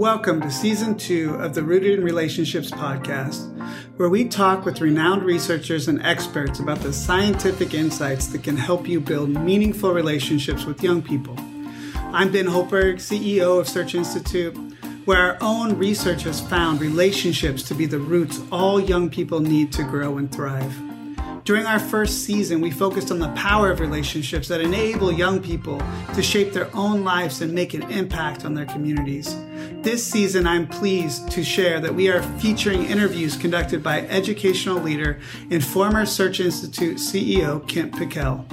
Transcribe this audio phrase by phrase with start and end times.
[0.00, 3.54] Welcome to season two of the Rooted in Relationships podcast,
[3.98, 8.88] where we talk with renowned researchers and experts about the scientific insights that can help
[8.88, 11.36] you build meaningful relationships with young people.
[12.14, 14.56] I'm Ben Houltberg, CEO of Search Institute,
[15.04, 19.70] where our own research has found relationships to be the roots all young people need
[19.72, 20.74] to grow and thrive.
[21.44, 25.78] During our first season, we focused on the power of relationships that enable young people
[26.14, 29.36] to shape their own lives and make an impact on their communities.
[29.82, 35.20] This season, I'm pleased to share that we are featuring interviews conducted by educational leader
[35.50, 38.44] and former Search Institute CEO Kent Pekel.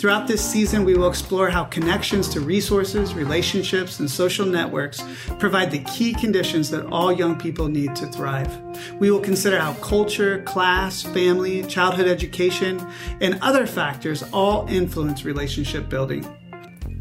[0.00, 5.02] Throughout this season, we will explore how connections to resources, relationships, and social networks
[5.38, 8.50] provide the key conditions that all young people need to thrive.
[8.98, 12.80] We will consider how culture, class, family, childhood education,
[13.20, 16.26] and other factors all influence relationship building.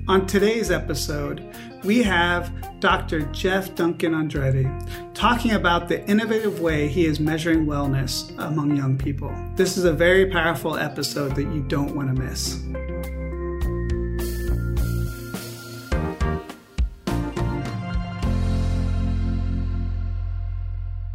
[0.10, 1.46] On today's episode,
[1.84, 3.22] we have Dr.
[3.32, 4.68] Jeff Duncan Andrade
[5.14, 9.34] talking about the innovative way he is measuring wellness among young people.
[9.56, 12.62] This is a very powerful episode that you don't want to miss.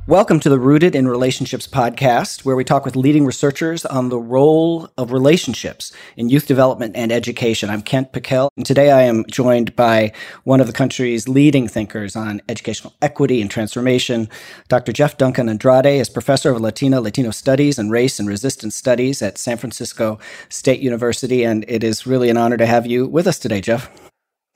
[0.07, 4.19] Welcome to the Rooted in Relationships podcast, where we talk with leading researchers on the
[4.19, 7.71] role of relationships in youth development and education.
[7.71, 12.17] I'm Kent Pekel, and today I am joined by one of the country's leading thinkers
[12.17, 14.29] on educational equity and transformation.
[14.69, 14.93] Dr.
[14.93, 19.39] Jeff Duncan Andrade is professor of Latina, Latino studies, and race and resistance studies at
[19.39, 20.19] San Francisco
[20.51, 23.91] State University, and it is really an honor to have you with us today, Jeff.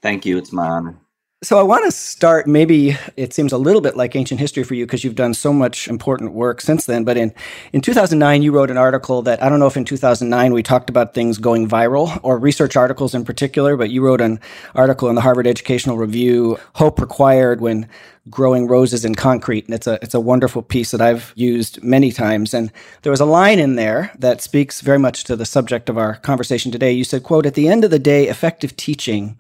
[0.02, 0.36] Thank you.
[0.36, 0.98] It's my honor.
[1.41, 4.75] So I want to start maybe it seems a little bit like ancient history for
[4.75, 7.33] you because you've done so much important work since then but in
[7.72, 10.91] in 2009 you wrote an article that I don't know if in 2009 we talked
[10.91, 14.41] about things going viral or research articles in particular but you wrote an
[14.75, 17.89] article in the Harvard Educational Review hope required when
[18.28, 22.10] growing roses in concrete and it's a it's a wonderful piece that I've used many
[22.10, 22.72] times and
[23.03, 26.16] there was a line in there that speaks very much to the subject of our
[26.16, 26.91] conversation today.
[26.91, 29.38] You said quote at the end of the day effective teaching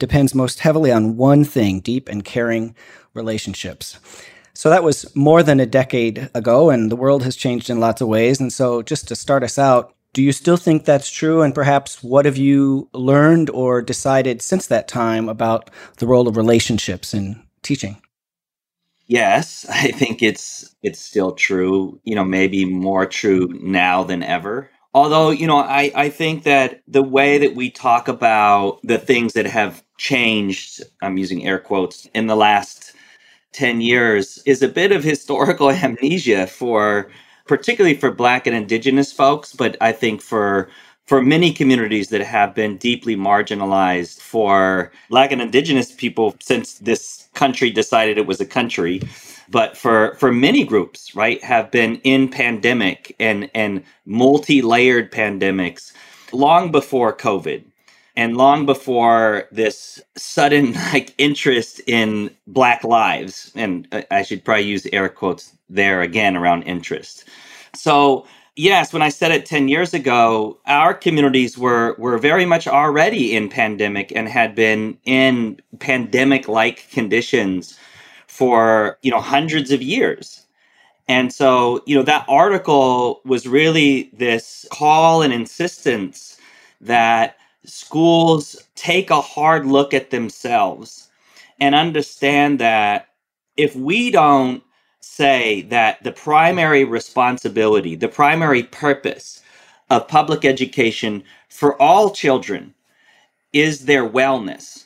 [0.00, 2.74] depends most heavily on one thing deep and caring
[3.14, 3.98] relationships.
[4.54, 8.00] So that was more than a decade ago, and the world has changed in lots
[8.00, 8.40] of ways.
[8.40, 11.42] And so, just to start us out, do you still think that's true?
[11.42, 16.36] And perhaps what have you learned or decided since that time about the role of
[16.36, 18.02] relationships in teaching?
[19.06, 22.00] Yes, I think it's it's still true.
[22.04, 24.70] You know, maybe more true now than ever.
[24.92, 29.34] Although, you know, I, I think that the way that we talk about the things
[29.34, 32.94] that have changed, I'm using air quotes, in the last
[33.52, 37.10] 10 years is a bit of historical amnesia for
[37.46, 40.70] particularly for black and indigenous folks, but I think for
[41.06, 47.28] for many communities that have been deeply marginalized for black and indigenous people since this
[47.34, 49.02] country decided it was a country
[49.50, 55.92] but for for many groups right have been in pandemic and and multi-layered pandemics
[56.32, 57.64] long before covid
[58.16, 64.64] and long before this sudden like interest in black lives and uh, i should probably
[64.64, 67.24] use air quotes there again around interest.
[67.74, 68.26] So
[68.56, 73.34] yes when i said it 10 years ago our communities were were very much already
[73.34, 77.78] in pandemic and had been in pandemic like conditions
[78.40, 80.46] for you know hundreds of years.
[81.08, 86.38] And so you know that article was really this call and insistence
[86.80, 91.10] that schools take a hard look at themselves
[91.60, 93.08] and understand that
[93.56, 94.62] if we don't
[95.00, 99.42] say that the primary responsibility the primary purpose
[99.90, 102.74] of public education for all children
[103.52, 104.84] is their wellness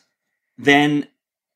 [0.58, 1.06] then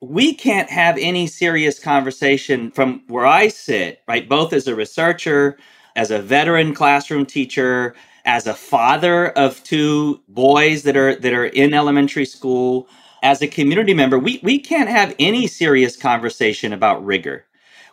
[0.00, 4.28] we can't have any serious conversation from where I sit, right?
[4.28, 5.58] Both as a researcher,
[5.96, 7.94] as a veteran classroom teacher,
[8.28, 12.88] as a father of two boys that are that are in elementary school,
[13.24, 17.46] as a community member, we, we can't have any serious conversation about rigor.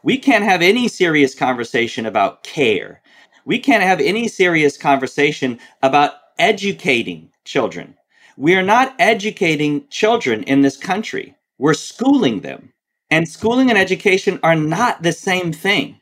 [0.03, 3.01] We can't have any serious conversation about care.
[3.45, 7.95] We can't have any serious conversation about educating children.
[8.37, 11.35] We are not educating children in this country.
[11.59, 12.73] We're schooling them.
[13.11, 16.01] And schooling and education are not the same thing.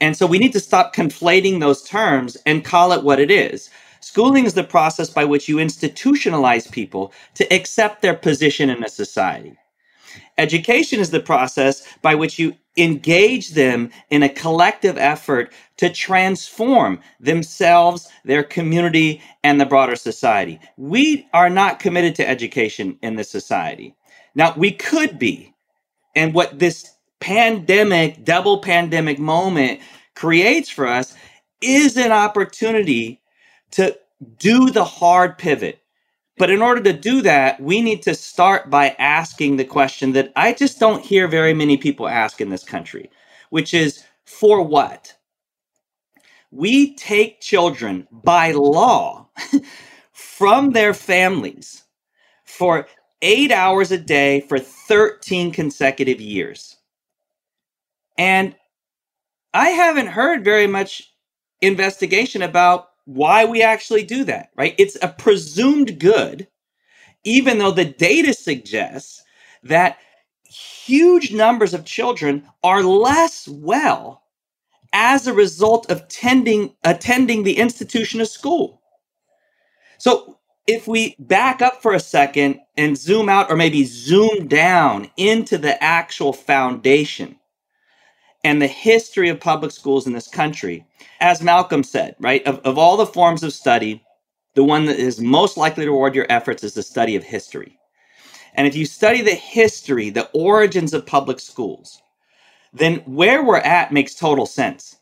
[0.00, 3.70] And so we need to stop conflating those terms and call it what it is.
[4.00, 8.88] Schooling is the process by which you institutionalize people to accept their position in a
[8.90, 9.56] society.
[10.38, 17.00] Education is the process by which you engage them in a collective effort to transform
[17.20, 20.60] themselves, their community, and the broader society.
[20.76, 23.96] We are not committed to education in this society.
[24.34, 25.54] Now, we could be.
[26.16, 26.95] And what this
[27.26, 29.80] pandemic, double pandemic moment
[30.14, 31.12] creates for us
[31.60, 33.20] is an opportunity
[33.72, 33.98] to
[34.38, 35.80] do the hard pivot.
[36.38, 40.32] But in order to do that, we need to start by asking the question that
[40.36, 43.10] I just don't hear very many people ask in this country,
[43.50, 45.12] which is for what?
[46.52, 49.30] We take children by law
[50.12, 51.82] from their families
[52.44, 52.86] for
[53.20, 56.75] eight hours a day for 13 consecutive years.
[58.18, 58.54] And
[59.52, 61.12] I haven't heard very much
[61.60, 64.74] investigation about why we actually do that, right?
[64.78, 66.48] It's a presumed good,
[67.24, 69.22] even though the data suggests
[69.62, 69.98] that
[70.44, 74.22] huge numbers of children are less well
[74.92, 78.80] as a result of tending, attending the institution of school.
[79.98, 85.10] So if we back up for a second and zoom out or maybe zoom down
[85.16, 87.38] into the actual foundation
[88.46, 90.86] and the history of public schools in this country,
[91.20, 94.04] as Malcolm said, right, of, of all the forms of study,
[94.56, 97.78] the one that is most likely to reward your efforts is the study of history.
[98.54, 102.02] And if you study the history, the origins of public schools,
[102.74, 104.96] then where we're at makes total sense.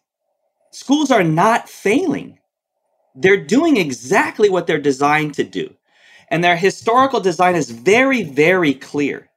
[0.72, 2.38] Schools are not failing
[3.16, 5.74] they're doing exactly what they're designed to do.
[6.30, 9.30] And their historical design is very, very clear.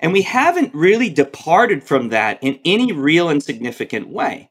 [0.00, 4.50] And we haven't really departed from that in any real and significant way.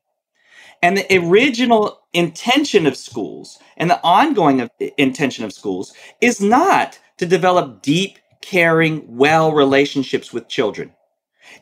[0.83, 7.25] And the original intention of schools and the ongoing intention of schools is not to
[7.25, 10.93] develop deep, caring, well relationships with children.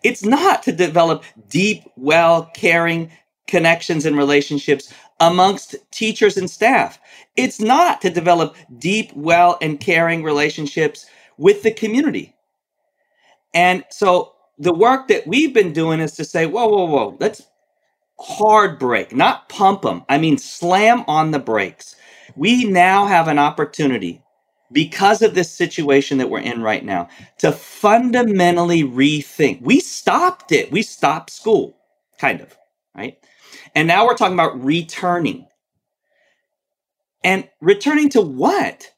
[0.03, 3.11] It's not to develop deep, well, caring
[3.47, 6.99] connections and relationships amongst teachers and staff.
[7.37, 11.07] It's not to develop deep, well, and caring relationships
[11.37, 12.34] with the community.
[13.55, 17.43] And so the work that we've been doing is to say, whoa, whoa, whoa, let's
[18.19, 20.03] hard brake, not pump them.
[20.09, 21.95] I mean, slam on the brakes.
[22.35, 24.23] We now have an opportunity
[24.71, 27.09] because of this situation that we're in right now
[27.39, 29.61] to fundamentally rethink.
[29.61, 30.71] We stopped it.
[30.71, 31.77] We stopped school,
[32.19, 32.57] kind of,
[32.95, 33.17] right?
[33.75, 35.47] And now we're talking about returning.
[37.23, 38.91] And returning to what?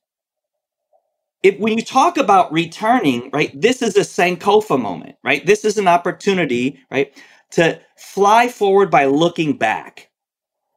[1.43, 5.45] If, when you talk about returning, right, this is a Sankofa moment, right?
[5.45, 7.13] This is an opportunity, right,
[7.51, 10.09] to fly forward by looking back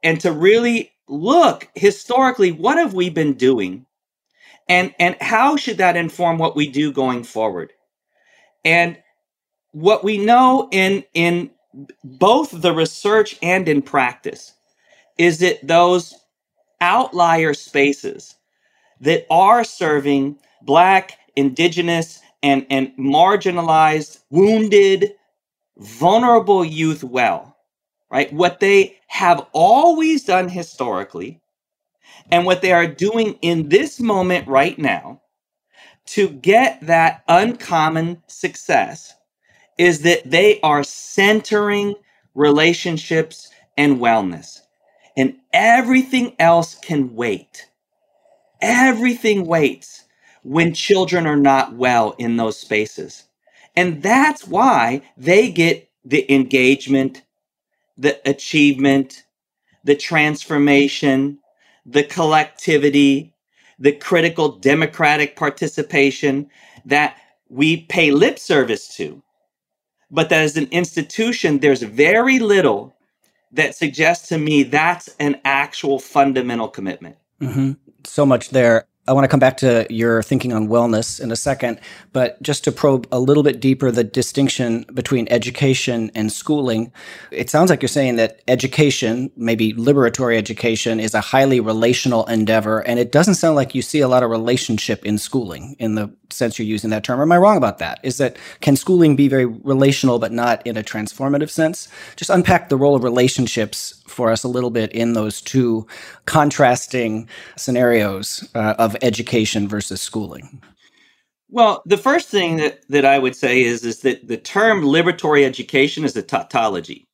[0.03, 3.87] and to really look historically, what have we been doing?
[4.69, 7.73] And, and how should that inform what we do going forward?
[8.65, 8.99] And
[9.73, 11.51] what we know in, in
[12.05, 14.55] both the research and in practice
[15.19, 16.15] is that those
[16.81, 18.37] outlier spaces
[19.01, 25.15] that are serving black indigenous and, and marginalized wounded
[25.79, 27.57] vulnerable youth well
[28.11, 31.41] right what they have always done historically
[32.31, 35.21] and what they are doing in this moment right now
[36.07, 39.15] to get that uncommon success
[39.79, 41.95] is that they are centering
[42.35, 44.61] relationships and wellness.
[45.17, 47.67] And everything else can wait.
[48.61, 50.05] Everything waits
[50.43, 53.25] when children are not well in those spaces.
[53.77, 57.23] And that's why they get the engagement,
[57.97, 59.25] the achievement,
[59.85, 61.39] the transformation,
[61.87, 63.35] the collectivity,
[63.79, 66.51] the critical democratic participation
[66.85, 67.17] that
[67.49, 69.23] we pay lip service to
[70.11, 72.95] but that as an institution, there's very little
[73.53, 77.17] that suggests to me that's an actual fundamental commitment.
[77.41, 77.73] Mm-hmm.
[78.05, 78.87] So much there.
[79.11, 81.81] I want to come back to your thinking on wellness in a second,
[82.13, 86.93] but just to probe a little bit deeper the distinction between education and schooling.
[87.33, 92.87] It sounds like you're saying that education, maybe liberatory education, is a highly relational endeavor,
[92.87, 96.15] and it doesn't sound like you see a lot of relationship in schooling in the
[96.33, 97.21] sense you're using that term.
[97.21, 97.99] Am I wrong about that?
[98.05, 101.89] Is that can schooling be very relational but not in a transformative sense?
[102.15, 105.87] Just unpack the role of relationships for us a little bit in those two
[106.27, 110.61] contrasting scenarios uh, of education versus schooling?
[111.49, 115.43] Well, the first thing that, that I would say is, is that the term liberatory
[115.45, 117.09] education is a tautology.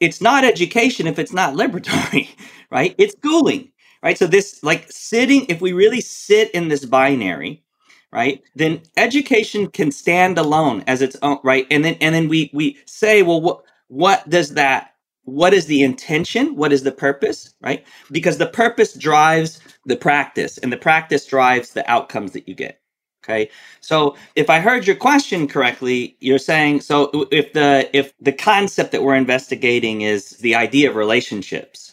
[0.00, 2.30] It's not education if it's not liberatory,
[2.70, 2.94] right?
[2.96, 3.70] It's schooling,
[4.02, 4.16] right?
[4.16, 7.62] So this like sitting, if we really sit in this binary,
[8.10, 11.66] right, then education can stand alone as its own, right?
[11.70, 14.91] And then and then we we say, well, what what does that
[15.24, 16.56] what is the intention?
[16.56, 17.84] What is the purpose, right?
[18.12, 22.80] Because the purpose drives the practice and the practice drives the outcomes that you get.
[23.24, 23.50] Okay.
[23.80, 28.92] So if I heard your question correctly, you're saying so if the if the concept
[28.92, 31.91] that we're investigating is the idea of relationships,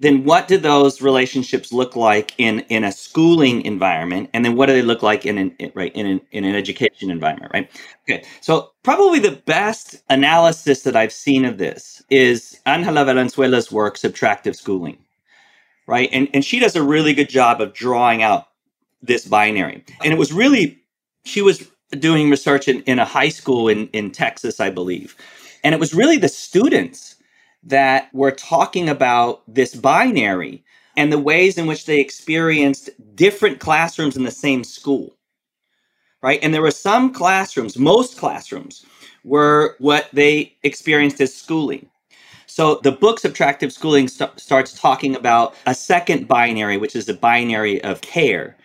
[0.00, 4.66] then what do those relationships look like in in a schooling environment and then what
[4.66, 7.70] do they look like in an right in an, in an education environment right
[8.02, 13.96] okay so probably the best analysis that i've seen of this is angela valenzuela's work
[13.96, 14.98] subtractive schooling
[15.86, 18.48] right and and she does a really good job of drawing out
[19.02, 19.84] this binary.
[20.02, 20.78] And it was really,
[21.24, 25.16] she was doing research in, in a high school in, in Texas, I believe.
[25.64, 27.16] And it was really the students
[27.64, 30.64] that were talking about this binary
[30.96, 35.16] and the ways in which they experienced different classrooms in the same school.
[36.22, 36.40] Right.
[36.42, 38.84] And there were some classrooms, most classrooms
[39.24, 41.88] were what they experienced as schooling.
[42.46, 47.14] So the book Subtractive Schooling st- starts talking about a second binary, which is the
[47.14, 48.56] binary of care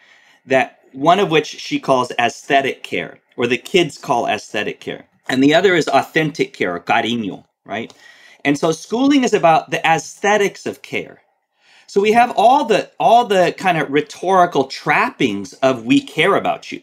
[0.46, 5.06] that one of which she calls aesthetic care, or the kids call aesthetic care.
[5.30, 7.94] And the other is authentic care, or cariño, right?
[8.46, 11.22] And so schooling is about the aesthetics of care.
[11.88, 16.72] So we have all the all the kind of rhetorical trappings of we care about
[16.72, 16.82] you.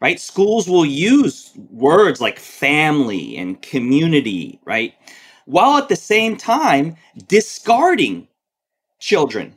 [0.00, 0.20] Right?
[0.20, 4.94] Schools will use words like family and community, right?
[5.46, 6.96] While at the same time
[7.28, 8.28] discarding
[9.00, 9.56] children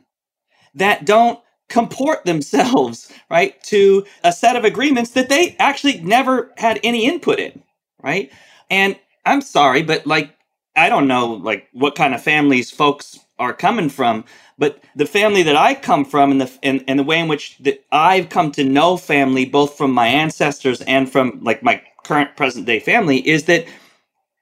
[0.76, 6.80] that don't comport themselves, right, to a set of agreements that they actually never had
[6.84, 7.62] any input in,
[8.02, 8.32] right?
[8.70, 10.35] And I'm sorry, but like,
[10.76, 14.24] I don't know, like, what kind of families folks are coming from,
[14.58, 17.58] but the family that I come from and the and, and the way in which
[17.58, 22.36] that I've come to know family, both from my ancestors and from like my current
[22.36, 23.66] present day family, is that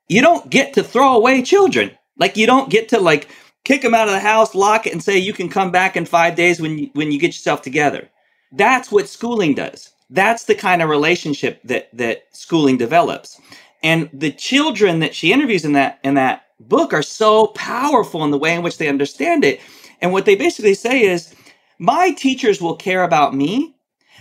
[0.09, 1.91] you don't get to throw away children.
[2.19, 3.29] Like you don't get to like
[3.64, 6.07] kick them out of the house, lock it, and say you can come back in
[6.07, 8.09] five days when you, when you get yourself together.
[8.53, 9.91] That's what schooling does.
[10.11, 13.41] That's the kind of relationship that that schooling develops.
[13.85, 18.33] And the children that she interviews in that in that book are so powerful in
[18.33, 19.62] the way in which they understand it.
[20.03, 21.35] And what they basically say is,
[21.81, 23.76] my teachers will care about me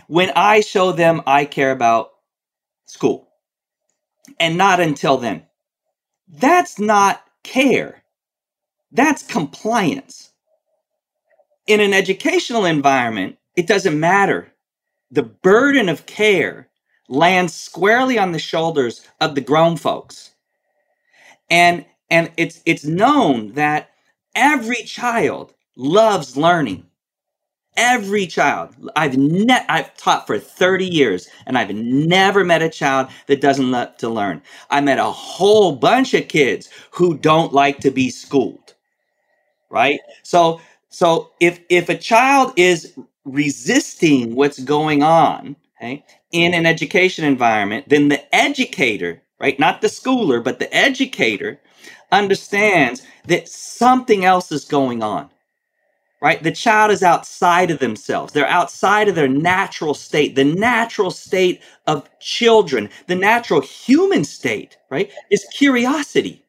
[0.07, 2.11] when I show them I care about
[2.85, 3.29] school.
[4.39, 5.43] And not until then.
[6.29, 8.03] That's not care.
[8.91, 10.33] That's compliance.
[11.67, 14.51] In an educational environment, it doesn't matter.
[15.11, 16.69] The burden of care
[17.09, 20.31] lands squarely on the shoulders of the grown folks.
[21.49, 23.91] And and it's it's known that
[24.35, 26.85] every child loves learning.
[27.77, 28.75] Every child.
[28.95, 33.71] I've ne- I've taught for 30 years and I've never met a child that doesn't
[33.71, 34.41] love to learn.
[34.71, 38.61] I met a whole bunch of kids who don't like to be schooled
[39.69, 39.99] right?
[40.23, 42.93] So so if if a child is
[43.25, 49.89] resisting what's going on, okay, in an education environment, then the educator, right, not the
[49.89, 51.61] schooler, but the educator
[52.11, 55.29] understands that something else is going on.
[56.21, 56.43] Right?
[56.43, 58.33] The child is outside of themselves.
[58.33, 60.35] They're outside of their natural state.
[60.35, 66.43] The natural state of children, the natural human state, right, is curiosity.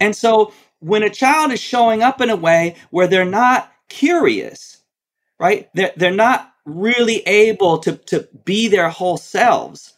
[0.00, 4.78] And so when a child is showing up in a way where they're not curious,
[5.40, 5.68] right?
[5.74, 9.94] They're, they're not really able to, to be their whole selves,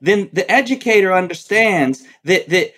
[0.00, 2.72] then the educator understands that, that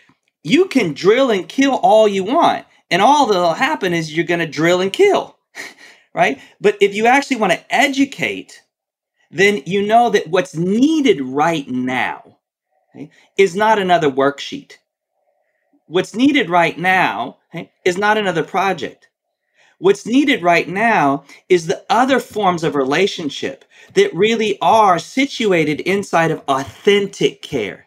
[0.44, 2.66] you can drill and kill all you want.
[2.90, 5.36] And all that'll happen is you're to drill and kill,
[6.14, 6.40] right?
[6.60, 8.62] But if you actually want to educate,
[9.30, 12.38] then you know that what's needed right now
[12.94, 14.78] okay, is not another worksheet.
[15.86, 19.07] What's needed right now okay, is not another project.
[19.78, 26.32] What's needed right now is the other forms of relationship that really are situated inside
[26.32, 27.86] of authentic care.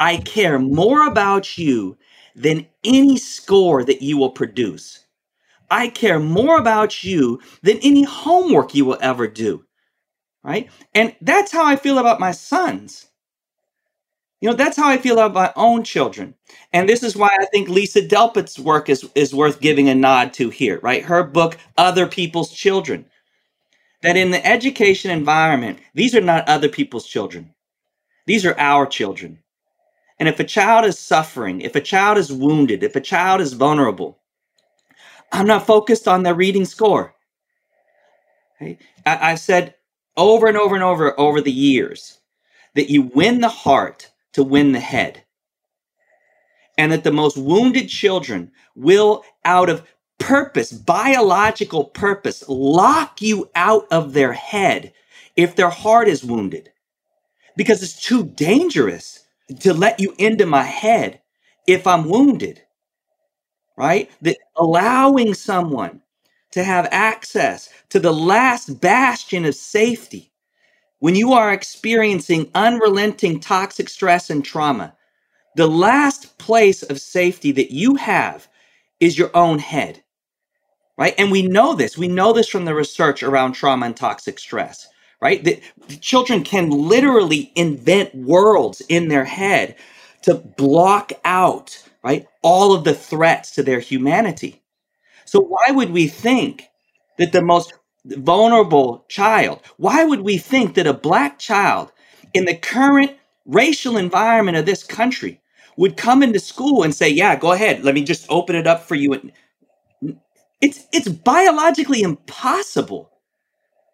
[0.00, 1.98] I care more about you
[2.34, 5.04] than any score that you will produce.
[5.70, 9.64] I care more about you than any homework you will ever do.
[10.42, 10.70] Right?
[10.94, 13.08] And that's how I feel about my sons.
[14.40, 16.34] You know, that's how I feel about my own children.
[16.72, 20.34] And this is why I think Lisa Delpit's work is, is worth giving a nod
[20.34, 21.02] to here, right?
[21.02, 23.06] Her book, Other People's Children.
[24.02, 27.54] That in the education environment, these are not other people's children.
[28.26, 29.38] These are our children.
[30.18, 33.54] And if a child is suffering, if a child is wounded, if a child is
[33.54, 34.18] vulnerable,
[35.32, 37.14] I'm not focused on their reading score.
[38.56, 38.78] Okay?
[39.04, 39.74] I, I've said
[40.16, 42.18] over and over and over over the years
[42.74, 45.24] that you win the heart to win the head.
[46.78, 49.88] And that the most wounded children will, out of
[50.18, 54.92] purpose, biological purpose, lock you out of their head
[55.36, 56.70] if their heart is wounded
[57.56, 59.24] because it's too dangerous
[59.60, 61.20] to let you into my head
[61.66, 62.62] if I'm wounded,
[63.76, 64.10] right?
[64.22, 66.02] That allowing someone
[66.52, 70.32] to have access to the last bastion of safety
[71.00, 74.94] when you are experiencing unrelenting toxic stress and trauma,
[75.56, 78.48] the last place of safety that you have
[79.00, 80.02] is your own head,
[80.98, 81.14] right?
[81.18, 81.98] And we know this.
[81.98, 84.88] We know this from the research around trauma and toxic stress,
[85.20, 85.44] right?
[85.44, 85.60] That
[86.02, 89.76] children can literally invent worlds in their head
[90.22, 94.62] to block out, right, all of the threats to their humanity.
[95.26, 96.68] So why would we think
[97.18, 97.74] that the most
[98.06, 101.92] vulnerable child, why would we think that a black child
[102.34, 103.12] in the current
[103.46, 105.40] racial environment of this country
[105.76, 107.84] would come into school and say, "Yeah, go ahead.
[107.84, 109.14] Let me just open it up for you."
[110.60, 113.10] It's it's biologically impossible.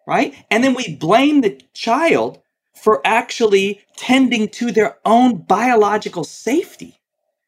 [0.07, 0.35] Right?
[0.51, 2.39] And then we blame the child
[2.75, 6.99] for actually tending to their own biological safety.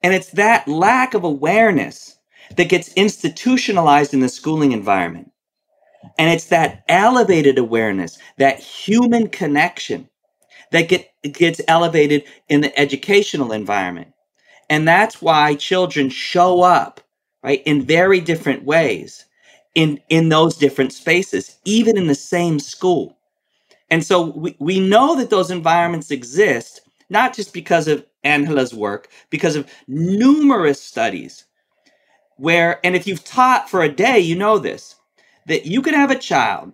[0.03, 2.17] And it's that lack of awareness
[2.57, 5.31] that gets institutionalized in the schooling environment.
[6.17, 10.09] And it's that elevated awareness, that human connection
[10.71, 14.13] that get, gets elevated in the educational environment.
[14.69, 17.01] And that's why children show up,
[17.43, 19.25] right, in very different ways
[19.75, 23.17] in, in those different spaces, even in the same school.
[23.89, 29.09] And so we, we know that those environments exist, not just because of Angela's work,
[29.29, 31.45] because of numerous studies
[32.37, 34.95] where, and if you've taught for a day, you know this,
[35.47, 36.73] that you can have a child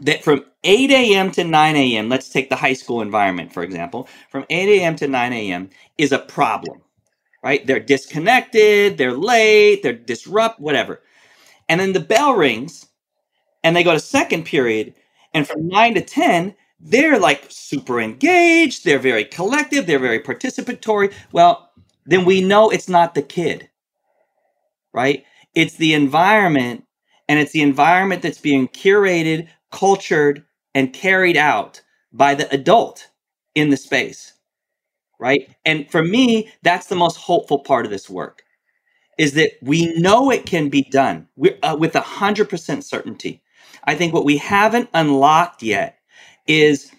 [0.00, 1.30] that from 8 a.m.
[1.32, 4.96] to 9 a.m., let's take the high school environment, for example, from 8 a.m.
[4.96, 5.70] to 9 a.m.
[5.98, 6.82] is a problem,
[7.44, 7.66] right?
[7.66, 11.02] They're disconnected, they're late, they're disrupt, whatever.
[11.68, 12.86] And then the bell rings
[13.62, 14.94] and they go to second period.
[15.34, 21.12] And from 9 to 10, they're like super engaged, they're very collective, they're very participatory.
[21.32, 21.70] Well,
[22.06, 23.68] then we know it's not the kid,
[24.92, 25.24] right?
[25.54, 26.84] It's the environment
[27.28, 31.82] and it's the environment that's being curated, cultured, and carried out
[32.12, 33.08] by the adult
[33.54, 34.32] in the space.
[35.18, 35.48] Right.
[35.64, 38.42] And for me, that's the most hopeful part of this work
[39.18, 41.28] is that we know it can be done
[41.62, 43.42] uh, with 100% certainty.
[43.84, 45.98] I think what we haven't unlocked yet
[46.46, 46.90] is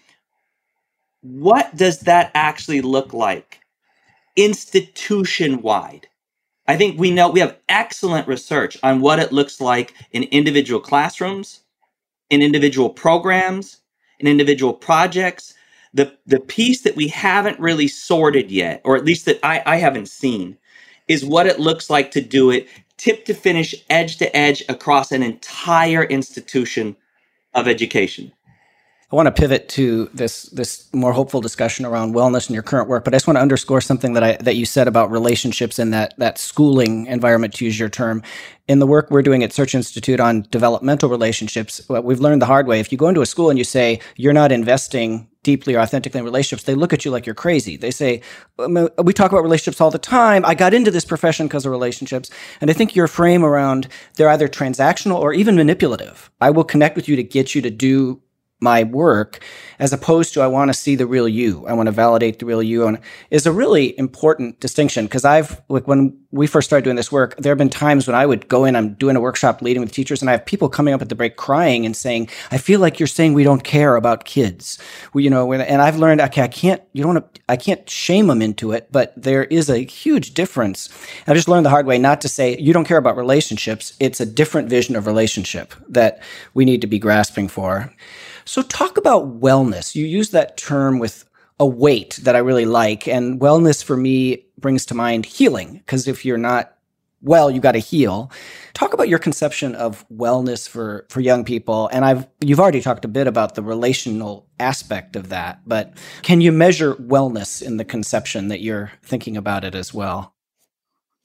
[1.20, 3.60] what does that actually look like
[4.36, 6.08] institution wide?
[6.68, 10.80] I think we know we have excellent research on what it looks like in individual
[10.80, 11.60] classrooms,
[12.30, 13.78] in individual programs,
[14.18, 15.54] in individual projects.
[15.94, 19.76] The, the piece that we haven't really sorted yet, or at least that I, I
[19.76, 20.58] haven't seen,
[21.08, 25.12] is what it looks like to do it tip to finish, edge to edge across
[25.12, 26.96] an entire institution
[27.54, 28.32] of education.
[29.12, 32.88] I want to pivot to this this more hopeful discussion around wellness in your current
[32.88, 35.78] work, but I just want to underscore something that I that you said about relationships
[35.78, 38.22] in that that schooling environment, to use your term.
[38.66, 42.66] In the work we're doing at Search Institute on developmental relationships, we've learned the hard
[42.66, 42.80] way.
[42.80, 46.18] If you go into a school and you say you're not investing deeply or authentically
[46.18, 47.76] in relationships, they look at you like you're crazy.
[47.76, 48.22] They say,
[48.58, 50.44] We talk about relationships all the time.
[50.44, 52.28] I got into this profession because of relationships.
[52.60, 56.32] And I think your frame around they're either transactional or even manipulative.
[56.40, 58.20] I will connect with you to get you to do
[58.66, 59.40] my work
[59.78, 61.66] as opposed to I want to see the real you.
[61.66, 62.98] I want to validate the real you and
[63.30, 67.36] is a really important distinction because I've like when we first started doing this work,
[67.36, 69.92] there have been times when I would go in, I'm doing a workshop leading with
[69.92, 72.80] teachers and I have people coming up at the break crying and saying, I feel
[72.80, 74.78] like you're saying we don't care about kids.
[75.12, 77.88] We, you know, and I've learned, okay, I can't, you don't want to, I can't
[77.88, 80.88] shame them into it, but there is a huge difference.
[81.26, 83.94] I just learned the hard way not to say you don't care about relationships.
[84.00, 86.22] It's a different vision of relationship that
[86.54, 87.92] we need to be grasping for.
[88.46, 89.94] So, talk about wellness.
[89.94, 91.28] You use that term with
[91.58, 93.08] a weight that I really like.
[93.08, 96.72] And wellness for me brings to mind healing, because if you're not
[97.22, 98.30] well, you got to heal.
[98.74, 101.88] Talk about your conception of wellness for for young people.
[101.88, 106.40] And I've you've already talked a bit about the relational aspect of that, but can
[106.40, 110.34] you measure wellness in the conception that you're thinking about it as well?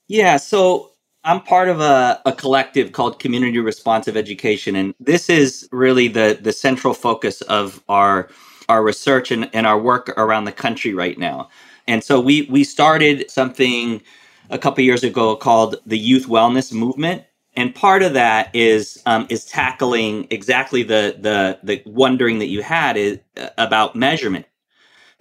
[0.08, 0.91] Yeah, so
[1.24, 6.38] I'm part of a, a collective called Community Responsive Education, and this is really the
[6.42, 8.28] the central focus of our
[8.70, 11.50] our research and, and our work around the country right now.
[11.88, 14.02] And so we we started something
[14.50, 17.24] a couple years ago called the Youth Wellness Movement,
[17.56, 22.64] and part of that is um, is tackling exactly the the the wondering that you
[22.64, 24.46] had is uh, about measurement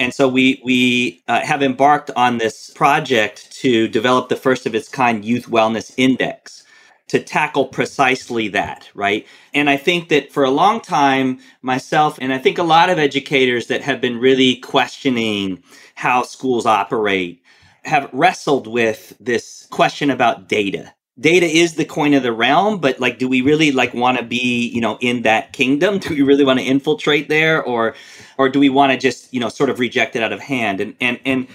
[0.02, 4.74] and so we we uh, have embarked on this project to develop the first of
[4.74, 6.64] its kind youth wellness index
[7.10, 9.28] to tackle precisely that, right?
[9.54, 12.98] And I think that for a long time, myself and I think a lot of
[12.98, 15.62] educators that have been really questioning
[15.94, 17.44] how schools operate
[17.84, 20.94] have wrestled with this question about data.
[21.20, 24.24] Data is the coin of the realm, but like, do we really like want to
[24.24, 26.00] be, you know, in that kingdom?
[26.00, 27.94] Do we really want to infiltrate there, or,
[28.42, 30.82] or do we want to just, you know, sort of reject it out of hand?
[30.82, 31.48] And and and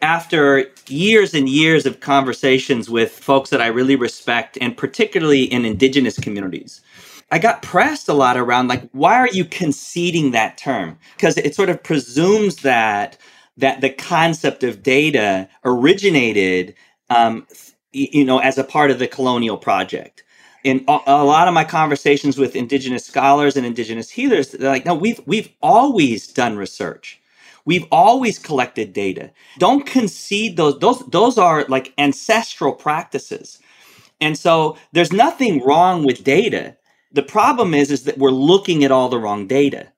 [0.00, 5.66] after years and years of conversations with folks that I really respect, and particularly in
[5.66, 6.80] indigenous communities,
[7.30, 10.98] I got pressed a lot around like, why are you conceding that term?
[11.14, 13.18] Because it sort of presumes that
[13.58, 16.74] that the concept of data originated,
[17.10, 17.46] um,
[17.92, 20.24] you know, as a part of the colonial project.
[20.64, 24.86] In a, a lot of my conversations with indigenous scholars and indigenous healers, they're like,
[24.86, 27.18] no, we've we've always done research
[27.66, 29.30] We've always collected data.
[29.58, 30.78] Don't concede those.
[30.80, 33.60] Those those are like ancestral practices.
[34.20, 36.76] And so there's nothing wrong with data.
[37.12, 39.88] The problem is is that we're looking at all the wrong data.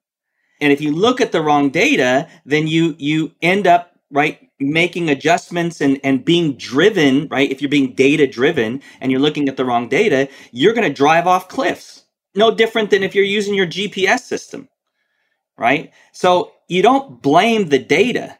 [0.61, 5.09] And if you look at the wrong data, then you you end up right making
[5.09, 7.51] adjustments and and being driven, right?
[7.51, 10.93] If you're being data driven and you're looking at the wrong data, you're going to
[10.93, 12.03] drive off cliffs.
[12.35, 14.65] No different than if you're using your GPS system
[15.57, 15.93] right?
[16.13, 18.39] So you don't blame the data,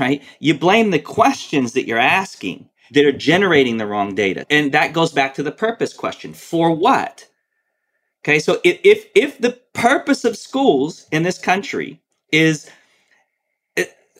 [0.00, 0.22] right?
[0.40, 4.46] You blame the questions that you're asking that are generating the wrong data.
[4.50, 6.34] And that goes back to the purpose question.
[6.34, 7.28] For what?
[8.24, 12.00] Okay, so if if, if the purpose of schools in this country
[12.32, 12.70] is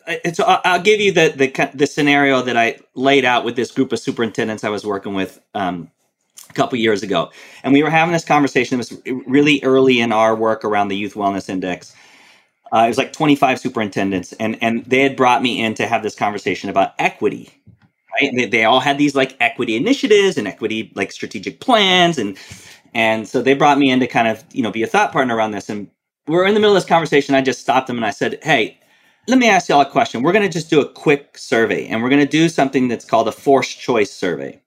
[0.07, 3.93] it's I'll give you the, the the scenario that I laid out with this group
[3.93, 5.91] of superintendents I was working with um,
[6.49, 7.31] a couple years ago,
[7.63, 8.75] and we were having this conversation.
[8.75, 11.91] It was really early in our work around the Youth Wellness Index,
[12.73, 16.03] uh, it was like 25 superintendents, and and they had brought me in to have
[16.03, 17.51] this conversation about equity.
[18.21, 18.31] Right?
[18.35, 22.37] They, they all had these like equity initiatives and equity like strategic plans, and
[22.93, 25.35] and so they brought me in to kind of you know be a thought partner
[25.35, 25.69] around this.
[25.69, 25.89] And
[26.27, 27.35] we are in the middle of this conversation.
[27.35, 28.79] I just stopped them and I said, "Hey,
[29.27, 30.23] let me ask y'all a question.
[30.23, 33.05] We're going to just do a quick survey, and we're going to do something that's
[33.05, 34.61] called a forced choice survey."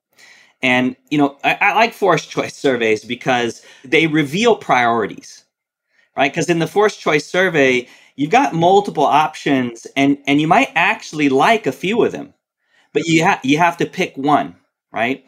[0.63, 5.41] And you know, I, I like forced choice surveys because they reveal priorities
[6.17, 6.33] right?
[6.33, 11.29] Because in the forced choice survey, you've got multiple options, and and you might actually
[11.29, 12.35] like a few of them,
[12.93, 14.57] but you have you have to pick one,
[14.93, 15.25] right?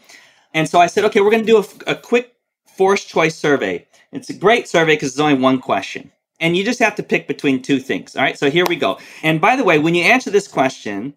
[0.55, 2.35] And so I said, okay, we're going to do a, a quick
[2.77, 3.87] forced choice survey.
[4.13, 6.13] It's a great survey because it's only one question.
[6.41, 8.17] And you just have to pick between two things.
[8.17, 8.99] All right, so here we go.
[9.23, 11.15] And by the way, when you answer this question,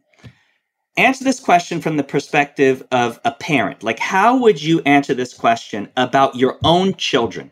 [0.97, 3.83] answer this question from the perspective of a parent.
[3.83, 7.51] Like, how would you answer this question about your own children?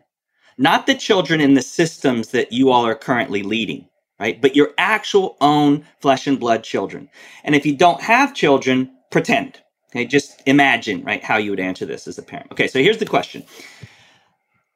[0.58, 3.88] not the children in the systems that you all are currently leading,
[4.20, 4.42] right?
[4.42, 7.10] But your actual own flesh and blood children.
[7.44, 9.62] And if you don't have children, pretend.
[9.92, 12.52] Okay, just imagine, right, how you would answer this as a parent.
[12.52, 13.44] Okay, so here's the question.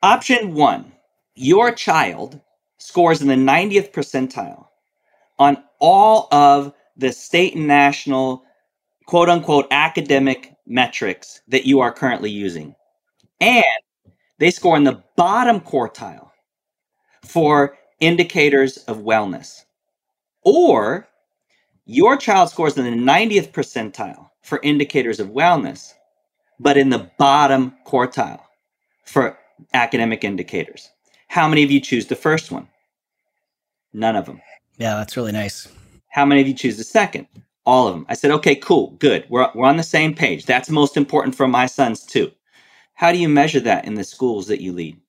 [0.04, 0.92] Option one
[1.36, 2.42] your child
[2.78, 4.68] scores in the 90th percentile
[5.40, 8.44] on all of the state and national
[9.06, 12.76] quote unquote academic metrics that you are currently using.
[13.40, 13.64] And
[14.40, 16.30] they score in the bottom quartile
[17.24, 19.64] for indicators of wellness.
[20.44, 21.08] Or
[21.86, 25.94] your child scores in the 90th percentile for indicators of wellness,
[26.60, 28.42] but in the bottom quartile
[29.06, 29.38] for
[29.74, 30.90] academic indicators.
[31.28, 32.68] How many of you choose the first one?
[33.94, 34.42] None of them.
[34.78, 35.68] Yeah, that's really nice.
[36.10, 37.28] How many of you choose the second?
[37.66, 38.06] All of them.
[38.10, 39.26] I said, okay, cool, good.
[39.30, 40.46] We're, we're on the same page.
[40.46, 42.32] That's most important for my sons, too.
[42.94, 45.00] How do you measure that in the schools that you lead?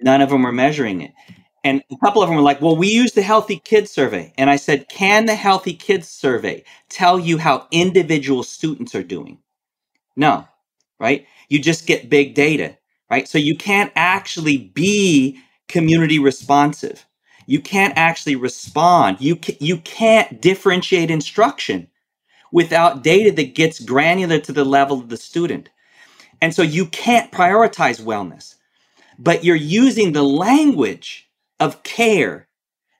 [0.00, 1.12] None of them are measuring it.
[1.64, 4.32] And a couple of them were like, well, we use the Healthy Kids Survey.
[4.38, 9.38] And I said, can the Healthy Kids Survey tell you how individual students are doing?
[10.16, 10.46] No,
[11.00, 11.26] right?
[11.48, 12.78] You just get big data,
[13.10, 13.28] right?
[13.28, 17.06] So you can't actually be community responsive.
[17.46, 19.18] You can't actually respond.
[19.20, 21.88] You, ca- you can't differentiate instruction
[22.52, 25.70] without data that gets granular to the level of the student.
[26.42, 28.56] And so you can't prioritize wellness,
[29.18, 32.48] but you're using the language of care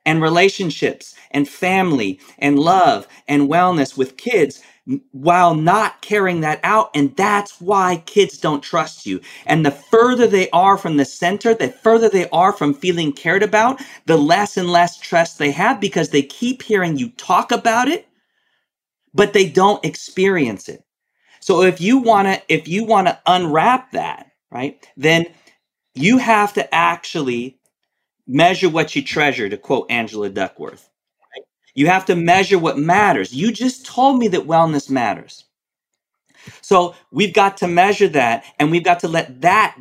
[0.07, 4.63] and relationships and family and love and wellness with kids
[5.13, 6.91] while not carrying that out.
[6.95, 9.21] And that's why kids don't trust you.
[9.47, 13.43] And the further they are from the center, the further they are from feeling cared
[13.45, 17.89] about, the less and less trust they have because they keep hearing you talk about
[17.89, 18.09] it,
[19.15, 20.85] but they don't experience it.
[21.41, 24.87] So if you want to if you want to unwrap that, right?
[24.97, 25.27] Then
[25.95, 27.60] you have to actually
[28.31, 30.89] measure what you treasure to quote Angela Duckworth.
[31.35, 31.45] Right?
[31.75, 33.35] You have to measure what matters.
[33.35, 35.45] You just told me that wellness matters.
[36.63, 39.77] So we've got to measure that and we've got to let that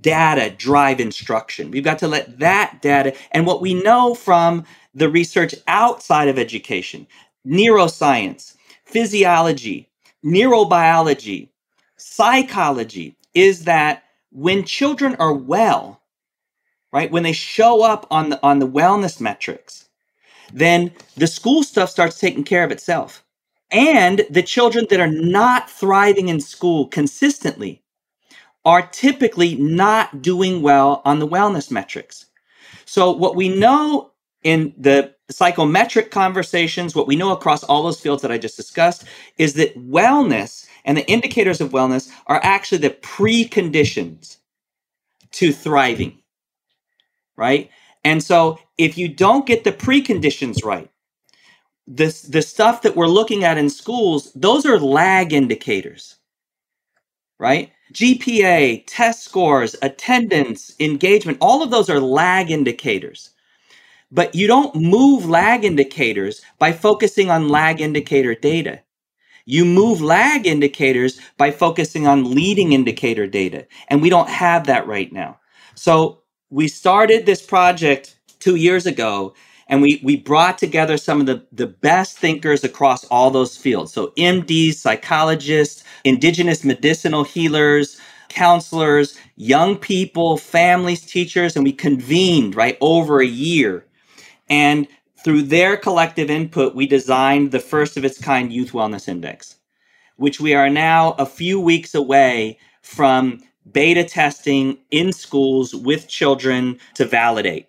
[0.00, 1.70] data drive instruction.
[1.70, 6.38] We've got to let that data and what we know from the research outside of
[6.38, 7.06] education,
[7.46, 9.88] neuroscience, physiology,
[10.24, 11.48] neurobiology,
[11.96, 16.01] psychology, is that when children are well,
[16.92, 19.88] right, when they show up on the on the wellness metrics,
[20.52, 23.24] then the school stuff starts taking care of itself.
[23.70, 27.82] And the children that are not thriving in school consistently
[28.64, 32.26] are typically not doing well on the wellness metrics.
[32.86, 34.12] So, what we know
[34.44, 39.04] in the psychometric conversations, what we know across all those fields that I just discussed,
[39.38, 44.38] is that wellness and the indicators of wellness are actually the preconditions
[45.32, 46.18] to thriving,
[47.42, 47.70] right?
[48.04, 50.88] And so if you don't get the preconditions right,
[51.86, 56.16] this the stuff that we're looking at in schools, those are lag indicators,
[57.40, 57.72] right?
[57.94, 63.30] GPA, test scores, attendance, engagement, all of those are lag indicators.
[64.12, 68.80] But you don't move lag indicators by focusing on lag indicator data.
[69.46, 73.66] You move lag indicators by focusing on leading indicator data.
[73.88, 75.40] And we don't have that right now.
[75.74, 76.21] So
[76.52, 79.34] we started this project two years ago
[79.68, 83.92] and we, we brought together some of the, the best thinkers across all those fields.
[83.94, 92.76] So MDs, psychologists, indigenous medicinal healers, counselors, young people, families, teachers, and we convened right
[92.82, 93.86] over a year.
[94.50, 94.88] And
[95.24, 99.56] through their collective input, we designed the first of its kind Youth Wellness Index,
[100.16, 106.78] which we are now a few weeks away from beta testing in schools with children
[106.94, 107.68] to validate.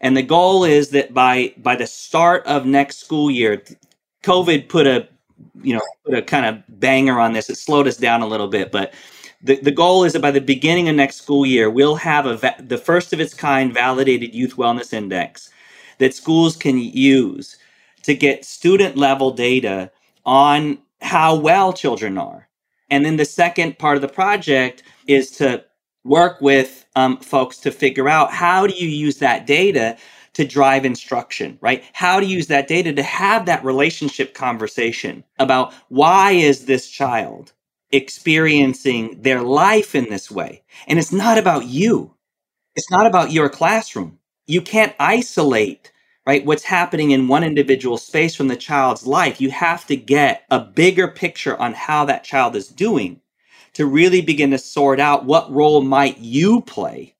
[0.00, 3.62] And the goal is that by by the start of next school year,
[4.22, 5.08] COVID put a
[5.62, 7.50] you know put a kind of banger on this.
[7.50, 8.92] It slowed us down a little bit, but
[9.42, 12.36] the, the goal is that by the beginning of next school year, we'll have a
[12.36, 15.50] va- the first of its kind validated youth wellness index
[15.98, 17.56] that schools can use
[18.02, 19.90] to get student level data
[20.24, 22.48] on how well children are.
[22.90, 25.64] And then the second part of the project is to
[26.04, 29.96] work with um, folks to figure out how do you use that data
[30.34, 31.84] to drive instruction right?
[31.92, 37.52] How to use that data to have that relationship conversation about why is this child
[37.92, 40.62] experiencing their life in this way?
[40.86, 42.14] And it's not about you.
[42.76, 44.18] It's not about your classroom.
[44.46, 45.92] You can't isolate
[46.26, 49.40] right what's happening in one individual space from the child's life.
[49.40, 53.20] You have to get a bigger picture on how that child is doing
[53.76, 57.14] to really begin to sort out what role might you play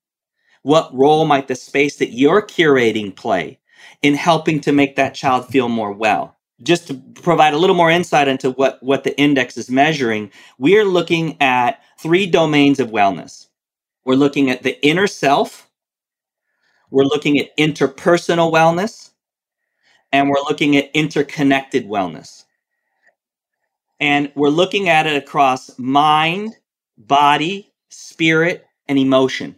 [0.63, 3.59] what role might the space that you're curating play
[4.01, 7.91] in helping to make that child feel more well just to provide a little more
[7.91, 12.89] insight into what, what the index is measuring, we are looking at three domains of
[12.89, 13.47] wellness.
[14.05, 15.69] We're looking at the inner self,
[16.89, 19.11] we're looking at interpersonal wellness,
[20.11, 22.45] and we're looking at interconnected wellness.
[23.99, 26.55] And we're looking at it across mind,
[26.97, 29.55] body, spirit, and emotion.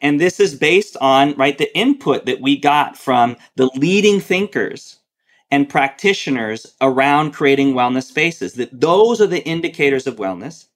[0.00, 4.98] And this is based on, right, the input that we got from the leading thinkers
[5.50, 8.54] and practitioners around creating wellness spaces.
[8.54, 10.66] That those are the indicators of wellness.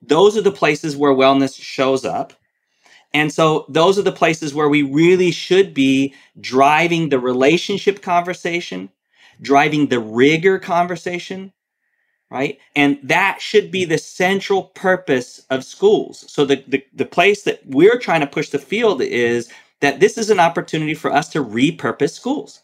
[0.00, 2.32] Those are the places where wellness shows up.
[3.12, 8.90] And so those are the places where we really should be driving the relationship conversation,
[9.40, 11.52] driving the rigor conversation,
[12.30, 12.58] right?
[12.74, 16.24] And that should be the central purpose of schools.
[16.32, 19.48] So the, the, the place that we're trying to push the field is
[19.80, 22.62] that this is an opportunity for us to repurpose schools,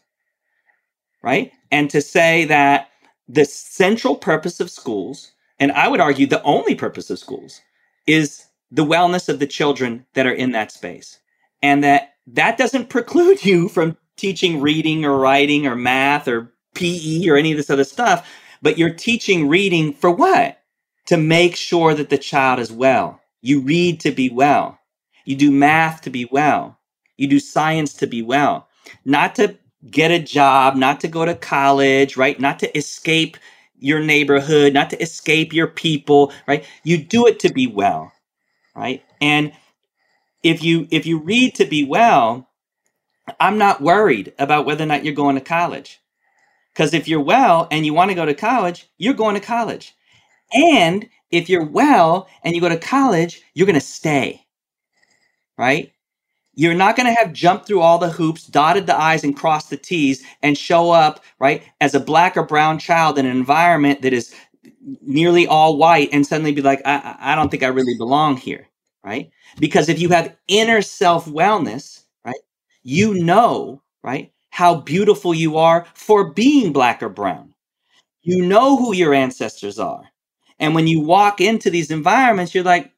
[1.23, 1.51] right?
[1.71, 2.89] And to say that
[3.27, 7.61] the central purpose of schools, and I would argue the only purpose of schools,
[8.07, 11.19] is the wellness of the children that are in that space.
[11.61, 17.27] And that that doesn't preclude you from teaching reading or writing or math or PE
[17.29, 18.29] or any of this other stuff,
[18.63, 20.59] but you're teaching reading for what?
[21.07, 23.21] To make sure that the child is well.
[23.43, 24.79] You read to be well.
[25.25, 26.79] You do math to be well.
[27.17, 28.69] You do science to be well.
[29.05, 29.59] Not to
[29.91, 32.39] get a job, not to go to college, right?
[32.41, 33.37] Not to escape
[33.79, 36.65] your neighborhood, not to escape your people, right?
[36.85, 38.11] You do it to be well
[38.75, 39.03] right?
[39.21, 39.53] And
[40.43, 42.49] if you if you read to be well,
[43.41, 46.01] I'm not worried about whether or not you're going to college.
[46.73, 49.95] Because if you're well and you want to go to college, you're going to college.
[50.53, 54.45] And if you're well and you go to college, you're going to stay.
[55.57, 55.91] Right?
[56.55, 59.69] You're not going to have jumped through all the hoops, dotted the I's, and crossed
[59.71, 64.01] the T's, and show up, right, as a black or brown child in an environment
[64.03, 64.35] that is
[65.01, 68.67] nearly all white and suddenly be like, I, I don't think I really belong here,
[69.03, 69.31] right?
[69.59, 72.35] Because if you have inner self wellness, right,
[72.83, 77.55] you know, right, how beautiful you are for being black or brown.
[78.23, 80.09] You know who your ancestors are.
[80.59, 82.91] And when you walk into these environments, you're like,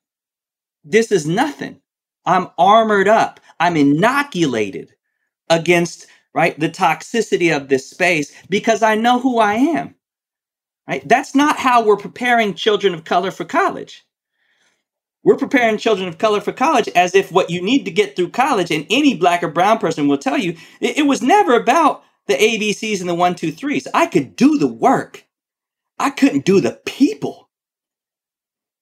[0.84, 1.82] this is nothing.
[2.26, 3.39] I'm armored up.
[3.60, 4.94] I'm inoculated
[5.50, 9.96] against right the toxicity of this space because I know who I am.
[10.88, 11.08] Right?
[11.08, 14.06] That's not how we're preparing children of color for college.
[15.26, 18.32] We're preparing children of color for college as if what you need to get through
[18.32, 22.04] college, and any black or brown person will tell you, it, it was never about
[22.28, 23.88] the ABCs and the one, two, threes.
[23.94, 25.26] I could do the work.
[26.00, 27.50] I couldn't do the people.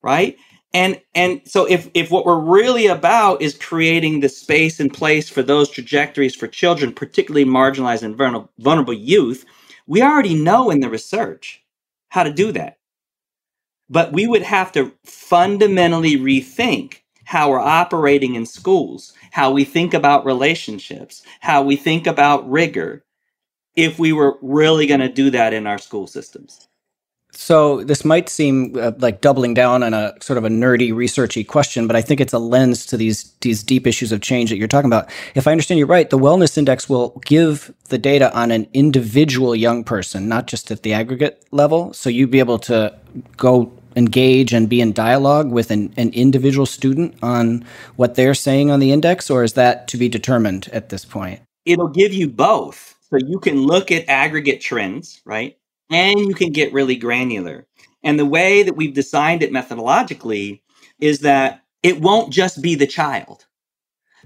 [0.04, 0.38] Right?
[0.74, 5.30] And and so if if what we're really about is creating the space and place
[5.30, 9.46] for those trajectories for children, particularly marginalized and vulnerable, vulnerable youth,
[9.88, 11.64] we already know in the research
[12.10, 12.78] how to do that.
[13.90, 19.94] But we would have to fundamentally rethink how we're operating in schools, how we think
[19.94, 23.06] about relationships, how we think about rigor,
[23.76, 26.68] if we were really going to do that in our school systems.
[27.36, 31.46] So this might seem uh, like doubling down on a sort of a nerdy, researchy
[31.46, 34.58] question, but I think it's a lens to these these deep issues of change that
[34.58, 35.10] you're talking about.
[35.36, 39.56] If I understand you right, the wellness index will give the data on an individual
[39.56, 41.92] young person, not just at the aggregate level.
[41.94, 42.96] So you'd be able to
[43.36, 47.66] go engage and be in dialogue with an, an individual student on
[47.96, 51.42] what they're saying on the index, or is that to be determined at this point?
[51.66, 52.96] It'll give you both.
[53.10, 55.58] So you can look at aggregate trends, right?
[55.94, 57.68] And you can get really granular.
[58.04, 60.62] And the way that we've designed it methodologically
[61.00, 63.46] is that it won't just be the child.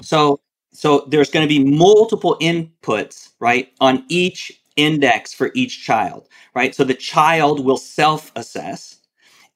[0.02, 0.42] So
[0.74, 6.76] so there's going to be multiple inputs, right, on each index for each child, right?
[6.76, 9.00] So the child will self-assess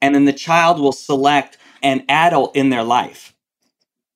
[0.01, 3.35] and then the child will select an adult in their life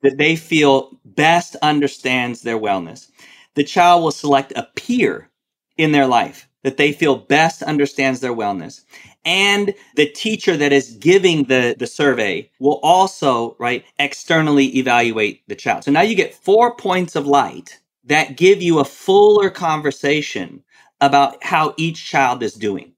[0.03, 3.11] that they feel best understands their wellness.
[3.55, 5.29] The child will select a peer
[5.77, 8.83] in their life that they feel best understands their wellness.
[9.25, 15.55] And the teacher that is giving the, the survey will also, right, externally evaluate the
[15.55, 15.85] child.
[15.85, 20.63] So now you get four points of light that give you a fuller conversation
[21.01, 22.93] about how each child is doing.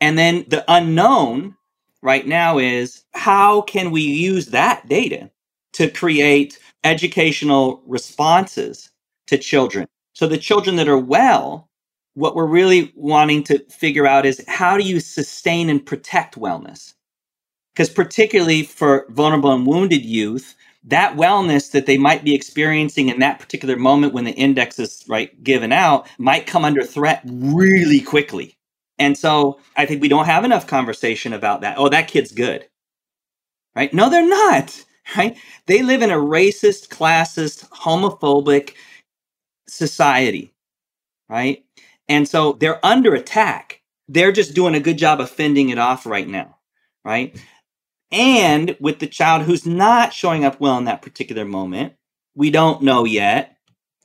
[0.00, 1.56] And then the unknown
[2.02, 5.30] right now is how can we use that data
[5.74, 8.90] to create educational responses
[9.28, 9.88] to children?
[10.14, 11.70] So the children that are well
[12.14, 16.94] what we're really wanting to figure out is how do you sustain and protect wellness?
[17.74, 23.20] Because, particularly for vulnerable and wounded youth, that wellness that they might be experiencing in
[23.20, 28.00] that particular moment when the index is right given out might come under threat really
[28.00, 28.56] quickly.
[28.98, 31.78] And so I think we don't have enough conversation about that.
[31.78, 32.66] Oh, that kid's good.
[33.76, 33.94] Right?
[33.94, 34.84] No, they're not.
[35.16, 35.36] Right?
[35.66, 38.74] They live in a racist, classist, homophobic
[39.68, 40.52] society.
[41.28, 41.64] Right?
[42.08, 43.80] And so they're under attack.
[44.08, 46.58] They're just doing a good job of fending it off right now,
[47.04, 47.40] right?
[48.10, 51.94] And with the child who's not showing up well in that particular moment,
[52.34, 53.56] we don't know yet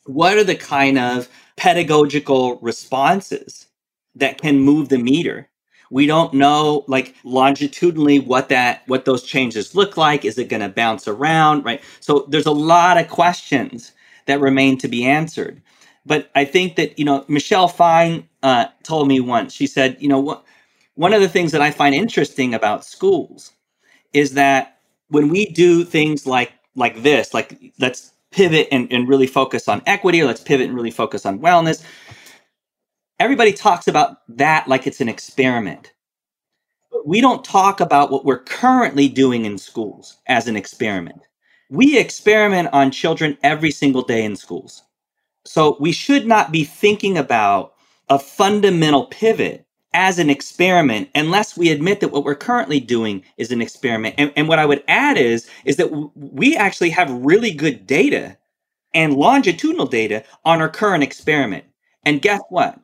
[0.05, 3.67] what are the kind of pedagogical responses
[4.15, 5.49] that can move the meter
[5.89, 10.61] we don't know like longitudinally what that what those changes look like is it going
[10.61, 13.91] to bounce around right so there's a lot of questions
[14.25, 15.61] that remain to be answered
[16.07, 19.53] but I think that you know Michelle Fine uh, told me once.
[19.53, 20.45] She said, you know, what
[20.95, 23.51] one of the things that I find interesting about schools
[24.13, 29.27] is that when we do things like like this, like let's pivot and, and really
[29.27, 31.83] focus on equity, or let's pivot and really focus on wellness.
[33.19, 35.93] Everybody talks about that like it's an experiment.
[36.91, 41.21] But we don't talk about what we're currently doing in schools as an experiment.
[41.69, 44.83] We experiment on children every single day in schools.
[45.47, 47.73] So we should not be thinking about
[48.09, 53.51] a fundamental pivot as an experiment unless we admit that what we're currently doing is
[53.51, 54.15] an experiment.
[54.17, 57.87] And, and what I would add is, is that w- we actually have really good
[57.87, 58.37] data
[58.93, 61.65] and longitudinal data on our current experiment.
[62.05, 62.79] And guess what?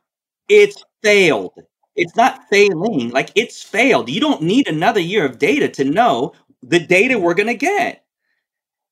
[0.49, 1.53] It's failed.
[1.95, 4.09] It's not failing, like it's failed.
[4.09, 6.33] You don't need another year of data to know
[6.63, 8.02] the data we're going to get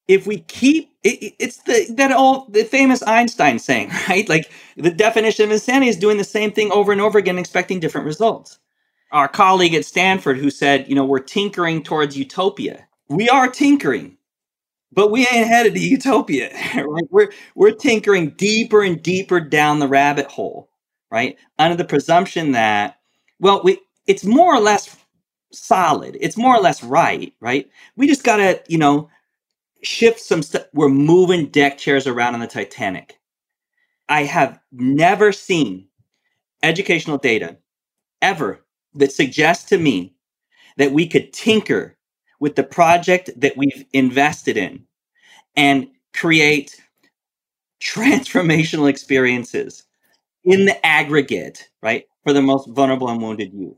[0.07, 4.29] if we keep it, it's the that old the famous Einstein saying, right?
[4.29, 7.81] Like the definition of insanity is doing the same thing over and over again, expecting
[7.81, 8.59] different results.
[9.11, 12.87] Our colleague at Stanford who said, you know, we're tinkering towards utopia.
[13.09, 14.17] We are tinkering,
[14.91, 16.51] but we ain't headed to utopia.
[16.75, 17.05] Right?
[17.11, 20.69] We're we're tinkering deeper and deeper down the rabbit hole,
[21.11, 21.37] right?
[21.59, 22.97] Under the presumption that,
[23.39, 24.95] well, we it's more or less
[25.53, 26.17] solid.
[26.21, 27.69] It's more or less right, right?
[27.97, 29.09] We just got to, you know,
[29.83, 30.65] shift some stuff.
[30.73, 33.19] We're moving deck chairs around on the Titanic.
[34.09, 35.87] I have never seen
[36.63, 37.57] educational data
[38.21, 38.65] ever
[38.95, 40.15] that suggests to me
[40.77, 41.97] that we could tinker
[42.39, 44.85] with the project that we've invested in
[45.55, 46.81] and create
[47.81, 49.83] transformational experiences
[50.43, 53.77] in the aggregate, right, for the most vulnerable and wounded youth.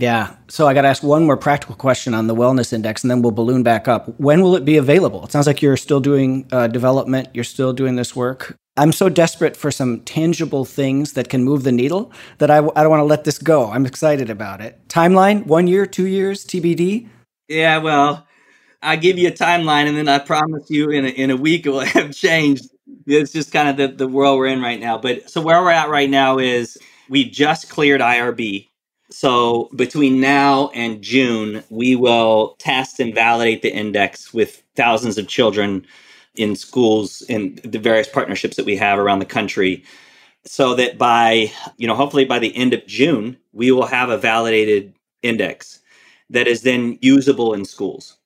[0.00, 0.34] Yeah.
[0.48, 3.20] So I got to ask one more practical question on the wellness index, and then
[3.20, 4.18] we'll balloon back up.
[4.18, 5.24] When will it be available?
[5.24, 7.28] It sounds like you're still doing uh, development.
[7.34, 8.56] You're still doing this work.
[8.78, 12.72] I'm so desperate for some tangible things that can move the needle that I w-
[12.74, 13.70] I don't want to let this go.
[13.70, 14.80] I'm excited about it.
[14.88, 17.06] Timeline: one year, two years, TBD.
[17.48, 17.78] Yeah.
[17.78, 18.26] Well,
[18.80, 21.66] I give you a timeline, and then I promise you, in a, in a week,
[21.66, 22.70] it will have changed.
[23.06, 24.96] It's just kind of the, the world we're in right now.
[24.96, 26.78] But so where we're at right now is
[27.10, 28.69] we just cleared IRB
[29.10, 35.28] so between now and June, we will test and validate the index with thousands of
[35.28, 35.86] children
[36.36, 39.84] in schools in the various partnerships that we have around the country
[40.46, 44.16] so that by you know hopefully by the end of june we will have a
[44.16, 45.80] validated index
[46.30, 48.16] that is then usable in schools.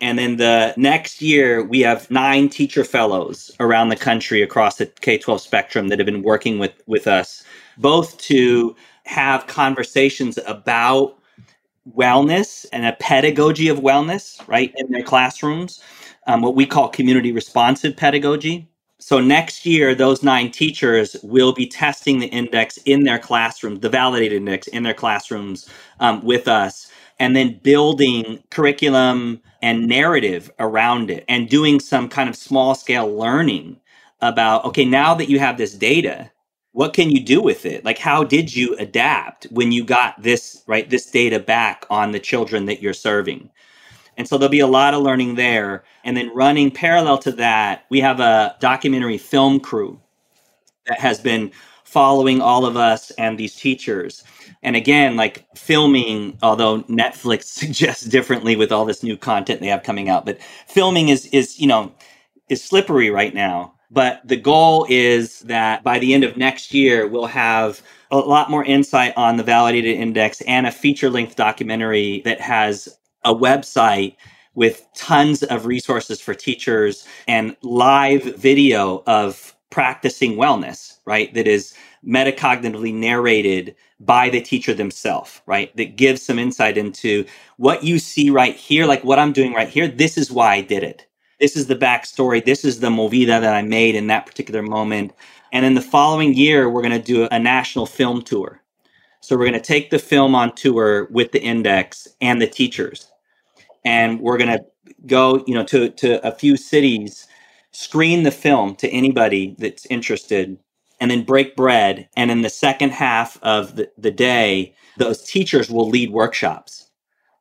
[0.00, 4.86] And then the next year we have nine teacher fellows around the country across the
[4.86, 7.42] k-12 spectrum that have been working with with us
[7.78, 8.76] both to
[9.06, 11.18] have conversations about
[11.96, 15.80] wellness and a pedagogy of wellness, right, in their classrooms,
[16.26, 18.68] um, what we call community responsive pedagogy.
[18.98, 23.88] So next year, those nine teachers will be testing the index in their classrooms, the
[23.88, 26.90] validated index in their classrooms um, with us,
[27.20, 33.14] and then building curriculum and narrative around it and doing some kind of small scale
[33.16, 33.78] learning
[34.22, 36.30] about, okay, now that you have this data,
[36.76, 37.86] what can you do with it?
[37.86, 42.20] Like how did you adapt when you got this right this data back on the
[42.20, 43.48] children that you're serving?
[44.18, 45.84] And so there'll be a lot of learning there.
[46.04, 49.98] And then running parallel to that we have a documentary film crew
[50.86, 51.50] that has been
[51.84, 54.22] following all of us and these teachers.
[54.62, 59.82] And again like filming although netflix suggests differently with all this new content they have
[59.82, 61.90] coming out but filming is is you know
[62.50, 67.06] is slippery right now but the goal is that by the end of next year,
[67.06, 72.22] we'll have a lot more insight on the validated index and a feature length documentary
[72.24, 74.16] that has a website
[74.54, 81.32] with tons of resources for teachers and live video of practicing wellness, right?
[81.34, 81.74] That is
[82.06, 85.76] metacognitively narrated by the teacher themselves, right?
[85.76, 87.26] That gives some insight into
[87.58, 89.88] what you see right here, like what I'm doing right here.
[89.88, 91.05] This is why I did it
[91.40, 92.44] this is the backstory.
[92.44, 95.12] This is the movida that I made in that particular moment.
[95.52, 98.60] And then the following year, we're going to do a national film tour.
[99.20, 103.10] So we're going to take the film on tour with the index and the teachers.
[103.84, 104.64] And we're going to
[105.06, 107.26] go, you know, to, to a few cities,
[107.72, 110.58] screen the film to anybody that's interested,
[111.00, 112.08] and then break bread.
[112.16, 116.85] And in the second half of the, the day, those teachers will lead workshops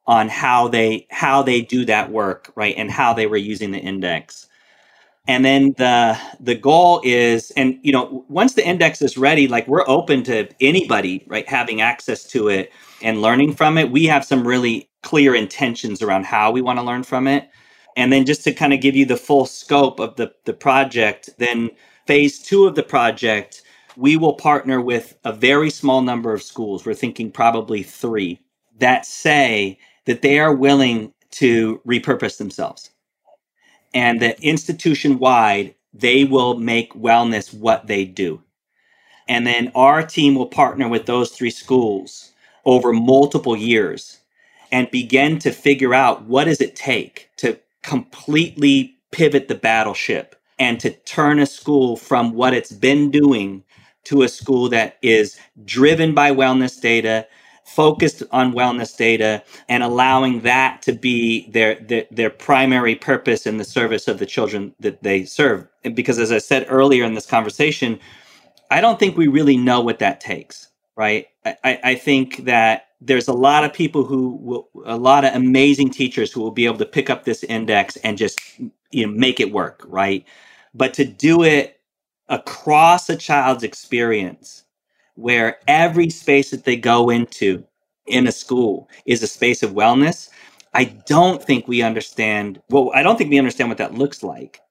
[0.08, 3.80] on how they how they do that work right and how they were using the
[3.80, 4.47] index.
[5.28, 9.68] And then the the goal is and you know once the index is ready like
[9.68, 13.91] we're open to anybody right having access to it and learning from it.
[13.91, 17.49] We have some really clear intentions around how we want to learn from it.
[17.97, 21.30] And then just to kind of give you the full scope of the the project
[21.39, 21.72] then
[22.08, 23.64] phase 2 of the project
[23.97, 26.86] we will partner with a very small number of schools.
[26.86, 28.39] We're thinking probably 3
[28.80, 32.91] that say that they are willing to repurpose themselves
[33.93, 38.41] and that institution wide, they will make wellness what they do.
[39.28, 42.34] And then our team will partner with those three schools
[42.66, 44.20] over multiple years
[44.72, 50.80] and begin to figure out what does it take to completely pivot the battleship and
[50.82, 53.64] to turn a school from what it's been doing
[54.06, 57.28] to a school that is driven by wellness data,
[57.66, 63.57] focused on wellness data and allowing that to be their, their, their primary purpose in
[63.57, 65.68] the service of the children that they serve.
[65.95, 67.99] Because as I said earlier in this conversation,
[68.72, 71.28] I don't think we really know what that takes, right?
[71.45, 75.91] I, I think that there's a lot of people who will, a lot of amazing
[75.91, 78.39] teachers who will be able to pick up this index and just
[78.91, 80.26] you know make it work, right?
[80.74, 81.80] But to do it
[82.30, 84.64] across a child's experience
[85.16, 87.66] where every space that they go into
[88.07, 90.30] in a school is a space of wellness,
[90.74, 92.61] I don't think we understand.
[92.70, 94.61] Well, I don't think we understand what that looks like.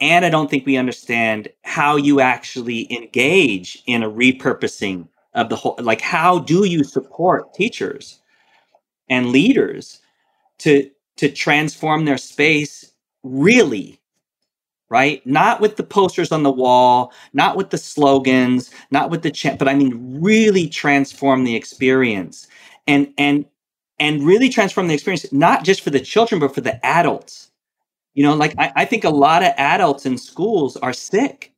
[0.00, 5.56] And I don't think we understand how you actually engage in a repurposing of the
[5.56, 5.76] whole.
[5.80, 8.16] Like, how do you support teachers?
[9.10, 10.00] and leaders
[10.60, 12.92] to to transform their space
[13.24, 14.00] really
[14.92, 15.26] right?
[15.26, 19.58] Not with the posters on the wall not with the slogans not with the chant
[19.58, 22.46] but i mean really transform the experience.
[22.86, 23.46] And and
[23.98, 27.50] and really transform the experience not just for the children but for the adults.
[28.14, 31.52] You know like I, I think a lot of adults in schools are sick.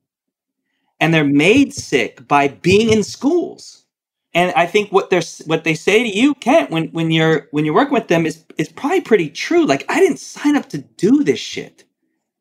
[1.01, 3.85] And they're made sick by being in schools.
[4.33, 7.65] And I think what they're what they say to you, Kent, when when you're when
[7.65, 9.67] you're working with them is is probably pretty true.
[9.67, 11.85] Like I didn't sign up to do this shit.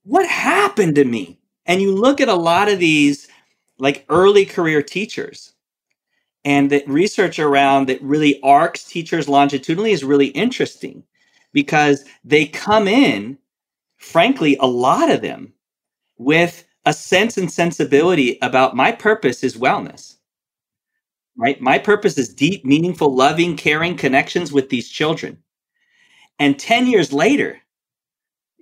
[0.03, 1.39] What happened to me?
[1.65, 3.27] And you look at a lot of these
[3.79, 5.53] like early career teachers,
[6.45, 11.03] and the research around that really arcs teachers longitudinally is really interesting
[11.53, 13.37] because they come in,
[13.97, 15.53] frankly, a lot of them
[16.17, 20.17] with a sense and sensibility about my purpose is wellness
[21.37, 21.59] right?
[21.61, 25.37] My purpose is deep, meaningful, loving, caring connections with these children.
[26.39, 27.61] And 10 years later,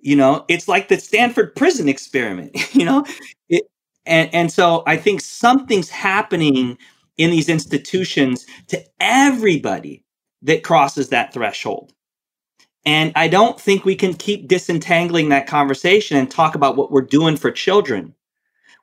[0.01, 3.05] you know, it's like the Stanford prison experiment, you know?
[3.49, 3.65] It,
[4.05, 6.77] and, and so I think something's happening
[7.17, 10.03] in these institutions to everybody
[10.43, 11.93] that crosses that threshold.
[12.85, 17.01] And I don't think we can keep disentangling that conversation and talk about what we're
[17.01, 18.13] doing for children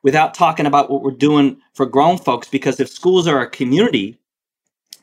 [0.03, 4.17] without talking about what we're doing for grown folks because if schools are a community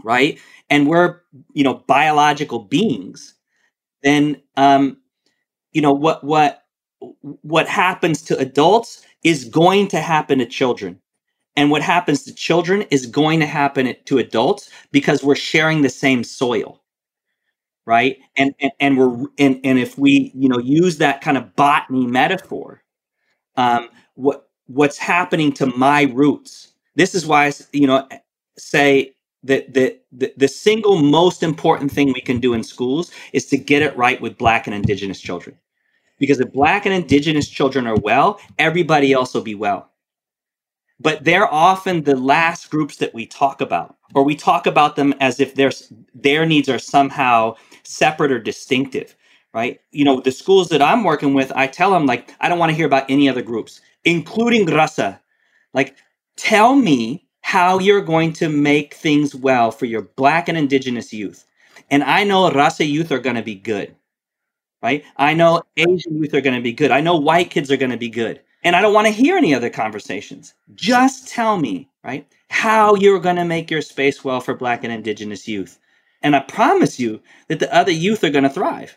[0.04, 0.38] right
[0.70, 1.20] and we're
[1.54, 3.34] you know biological beings
[4.02, 4.96] then um
[5.76, 6.64] you know what what
[7.42, 11.00] what happens to adults is going to happen to children
[11.56, 15.90] and what happens to children is going to happen to adults because we're sharing the
[15.90, 16.82] same soil
[17.86, 21.56] right and and, and we're and, and if we you know use that kind of
[21.56, 22.82] botany metaphor
[23.56, 26.72] um what what's happening to my roots.
[26.96, 28.08] This is why I, you know,
[28.58, 29.14] say
[29.44, 33.58] that the, the, the single most important thing we can do in schools is to
[33.58, 35.58] get it right with Black and Indigenous children.
[36.18, 39.90] Because if Black and Indigenous children are well, everybody else will be well.
[41.00, 45.14] But they're often the last groups that we talk about, or we talk about them
[45.20, 45.72] as if their
[46.14, 49.16] their needs are somehow separate or distinctive,
[49.54, 49.80] right?
[49.92, 52.70] You know, the schools that I'm working with, I tell them like, I don't want
[52.70, 55.20] to hear about any other groups including Raza.
[55.74, 55.96] Like,
[56.38, 61.46] tell me how you're going to make things well for your Black and Indigenous youth.
[61.90, 63.96] And I know Raza youth are going to be good,
[64.86, 65.04] right?
[65.16, 66.92] I know Asian youth are going to be good.
[66.92, 68.40] I know white kids are going to be good.
[68.62, 70.54] And I don't want to hear any other conversations.
[70.76, 74.92] Just tell me, right, how you're going to make your space well for Black and
[74.92, 75.80] Indigenous youth.
[76.22, 78.96] And I promise you that the other youth are going to thrive.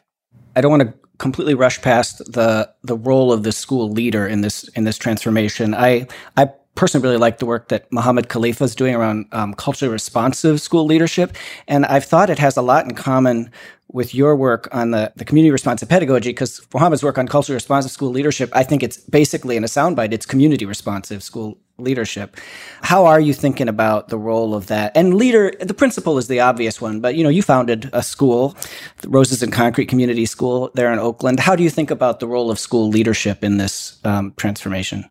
[0.55, 4.41] I don't want to completely rush past the the role of the school leader in
[4.41, 5.73] this in this transformation.
[5.73, 9.91] I I personally really like the work that Mohammed Khalifa is doing around um, culturally
[9.91, 11.35] responsive school leadership,
[11.67, 13.51] and I've thought it has a lot in common
[13.91, 17.91] with your work on the, the community responsive pedagogy, because Mohammed's work on culturally responsive
[17.91, 22.37] school leadership, I think it's basically in a soundbite, it's community responsive school leadership.
[22.81, 24.95] How are you thinking about the role of that?
[24.95, 28.55] And leader, the principal is the obvious one, but you know, you founded a school,
[29.01, 31.41] the Roses and Concrete Community School there in Oakland.
[31.41, 35.09] How do you think about the role of school leadership in this um, transformation?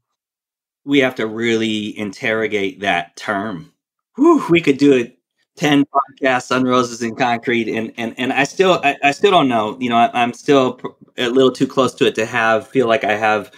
[0.89, 3.73] We have to really interrogate that term.
[4.17, 5.19] Whew, we could do it
[5.59, 9.49] 10 podcasts on roses and concrete and and and i still i, I still don't
[9.49, 9.77] know.
[9.81, 10.81] You know I, am still
[11.19, 13.51] a little too close to it to have feel like i have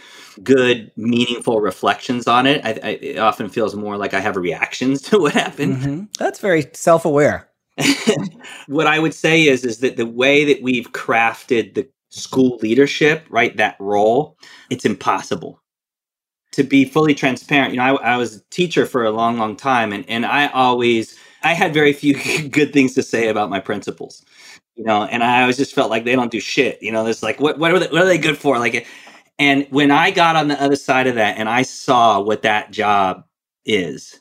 [0.43, 2.65] good meaningful reflections on it.
[2.65, 5.77] I, I it often feels more like i have reactions to what happened.
[5.77, 6.05] Mm-hmm.
[6.19, 7.49] that's very self-aware.
[8.67, 13.25] What i would say is is that the way that we've crafted the school leadership
[13.29, 14.37] right that role
[14.71, 15.60] it's impossible
[16.53, 19.57] to be fully transparent you know I, I was a teacher for a long long
[19.57, 22.15] time and and i always I had very few
[22.49, 24.25] good things to say about my principals,
[24.75, 26.83] you know, and I always just felt like they don't do shit.
[26.83, 28.59] You know, it's like, what, what, are they, what are they good for?
[28.59, 28.87] Like,
[29.39, 32.71] and when I got on the other side of that and I saw what that
[32.71, 33.25] job
[33.65, 34.21] is,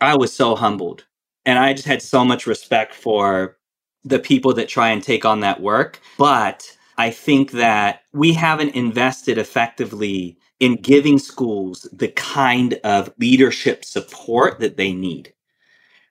[0.00, 1.04] I was so humbled.
[1.46, 3.58] And I just had so much respect for
[4.02, 6.00] the people that try and take on that work.
[6.16, 13.84] But I think that we haven't invested effectively in giving schools the kind of leadership
[13.84, 15.26] support that they need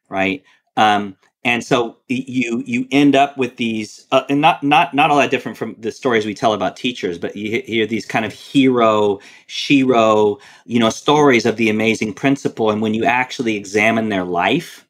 [0.10, 0.44] right?
[0.78, 5.20] Um, and so you you end up with these, uh, and not not not all
[5.20, 8.34] that different from the stories we tell about teachers, but you hear these kind of
[8.34, 14.26] hero, shiro, you know, stories of the amazing principal, and when you actually examine their
[14.26, 14.88] life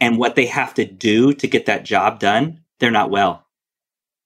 [0.00, 3.46] and what they have to do to get that job done, they're not well.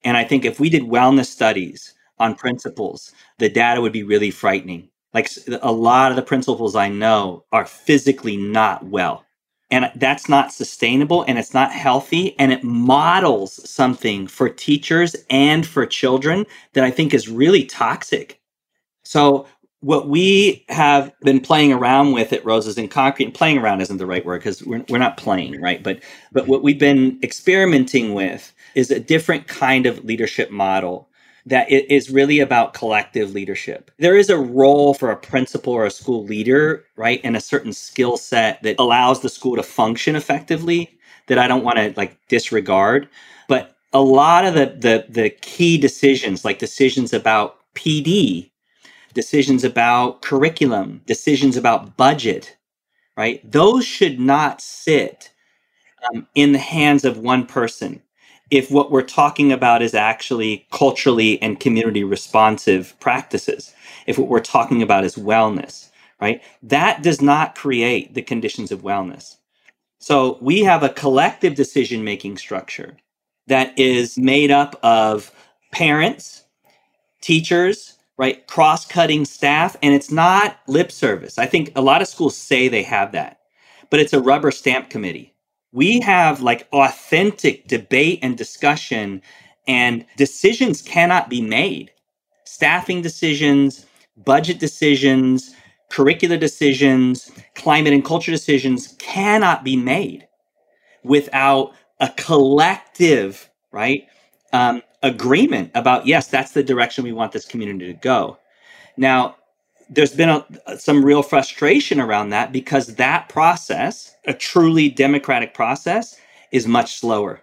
[0.05, 4.31] And I think if we did wellness studies on principals, the data would be really
[4.31, 4.89] frightening.
[5.13, 5.29] Like
[5.63, 9.23] a lot of the principals I know are physically not well
[9.71, 12.37] And that's not sustainable and it's not healthy.
[12.39, 18.39] And it models something for teachers and for children that I think is really toxic.
[19.03, 19.47] So,
[19.81, 23.97] what we have been playing around with at Roses in Concrete, and playing around isn't
[23.97, 25.83] the right word because we're, we're not playing, right?
[25.83, 26.01] But,
[26.33, 31.09] but what we've been experimenting with is a different kind of leadership model
[31.45, 33.91] that it is really about collective leadership.
[33.99, 37.21] There is a role for a principal or a school leader, right?
[37.23, 41.63] And a certain skill set that allows the school to function effectively that I don't
[41.63, 43.09] want to like disregard.
[43.47, 48.51] But a lot of the, the the key decisions, like decisions about PD,
[49.13, 52.57] decisions about curriculum, decisions about budget,
[53.17, 53.41] right?
[53.49, 55.31] Those should not sit
[56.13, 58.01] um, in the hands of one person
[58.51, 63.73] if what we're talking about is actually culturally and community responsive practices,
[64.07, 65.89] if what we're talking about is wellness,
[66.21, 66.43] right?
[66.61, 69.37] That does not create the conditions of wellness.
[69.99, 72.97] So we have a collective decision making structure
[73.47, 75.31] that is made up of
[75.71, 76.43] parents,
[77.21, 78.45] teachers, right?
[78.47, 81.37] Cross cutting staff, and it's not lip service.
[81.39, 83.39] I think a lot of schools say they have that,
[83.89, 85.30] but it's a rubber stamp committee
[85.71, 89.21] we have like authentic debate and discussion
[89.67, 91.91] and decisions cannot be made.
[92.45, 93.85] Staffing decisions
[94.25, 95.55] budget decisions
[95.89, 100.27] curricular decisions climate and culture decisions cannot be made
[101.03, 104.07] without a collective right
[104.53, 108.37] um, agreement about yes that's the direction we want this community to go.
[108.97, 109.35] Now
[109.91, 110.45] there's been a,
[110.79, 116.17] some real frustration around that because that process, a truly democratic process,
[116.51, 117.41] is much slower.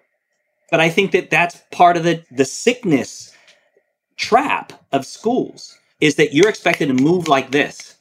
[0.70, 3.34] But I think that that's part of the, the sickness
[4.16, 7.96] trap of schools is that you're expected to move like this,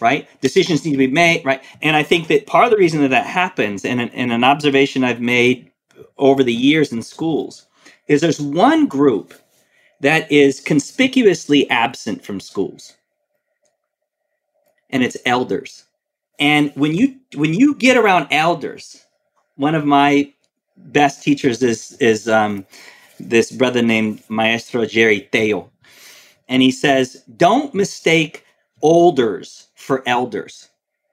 [0.00, 0.28] right?
[0.42, 1.62] Decisions need to be made, right?
[1.82, 4.44] And I think that part of the reason that that happens, and an, and an
[4.44, 5.70] observation I've made
[6.18, 7.66] over the years in schools,
[8.08, 9.34] is there's one group
[10.00, 12.94] that is conspicuously absent from schools
[14.92, 15.84] and it's elders.
[16.40, 19.04] And when you when you get around elders,
[19.56, 20.32] one of my
[20.76, 22.66] best teachers is is um,
[23.20, 25.70] this brother named Maestro Jerry Tello,
[26.48, 28.44] and he says, "Don't mistake
[28.82, 30.68] olders for elders."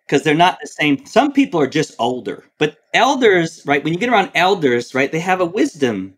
[0.07, 1.05] Because they're not the same.
[1.05, 3.83] Some people are just older, but elders, right?
[3.83, 6.15] When you get around elders, right, they have a wisdom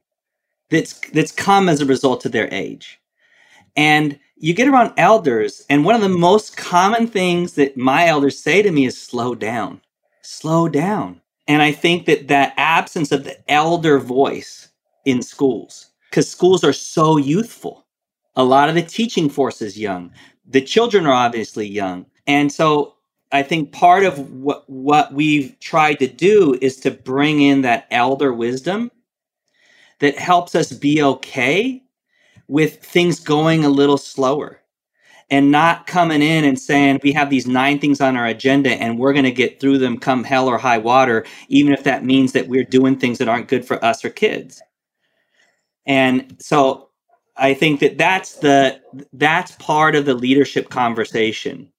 [0.71, 2.99] that's that's come as a result of their age.
[3.77, 8.39] And you get around elders, and one of the most common things that my elders
[8.39, 9.79] say to me is slow down,
[10.23, 11.21] slow down.
[11.47, 14.69] And I think that that absence of the elder voice
[15.05, 17.85] in schools, because schools are so youthful,
[18.35, 20.11] a lot of the teaching force is young.
[20.47, 22.07] The children are obviously young.
[22.25, 22.95] And so
[23.31, 27.85] I think part of what, what we've tried to do is to bring in that
[27.91, 28.89] elder wisdom
[29.99, 31.83] that helps us be okay
[32.51, 34.59] with things going a little slower
[35.29, 38.99] and not coming in and saying we have these nine things on our agenda and
[38.99, 42.33] we're going to get through them come hell or high water even if that means
[42.33, 44.61] that we're doing things that aren't good for us or kids.
[45.87, 46.89] And so
[47.37, 48.81] i think that that's the
[49.13, 51.71] that's part of the leadership conversation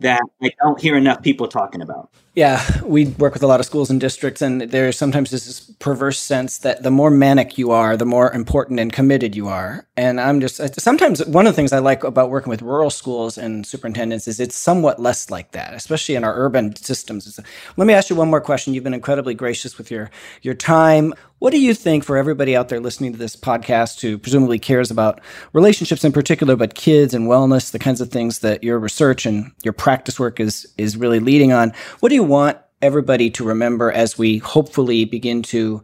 [0.00, 3.66] that i don't hear enough people talking about yeah, we work with a lot of
[3.66, 7.94] schools and districts, and there's sometimes this perverse sense that the more manic you are,
[7.94, 9.86] the more important and committed you are.
[9.98, 13.36] And I'm just sometimes one of the things I like about working with rural schools
[13.36, 17.38] and superintendents is it's somewhat less like that, especially in our urban systems.
[17.76, 18.72] Let me ask you one more question.
[18.72, 20.10] You've been incredibly gracious with your
[20.40, 21.12] your time.
[21.42, 24.92] What do you think for everybody out there listening to this podcast who presumably cares
[24.92, 25.20] about
[25.52, 29.50] relationships in particular, but kids and wellness, the kinds of things that your research and
[29.64, 31.72] your practice work is is really leading on?
[31.98, 35.82] What do you want everybody to remember as we hopefully begin to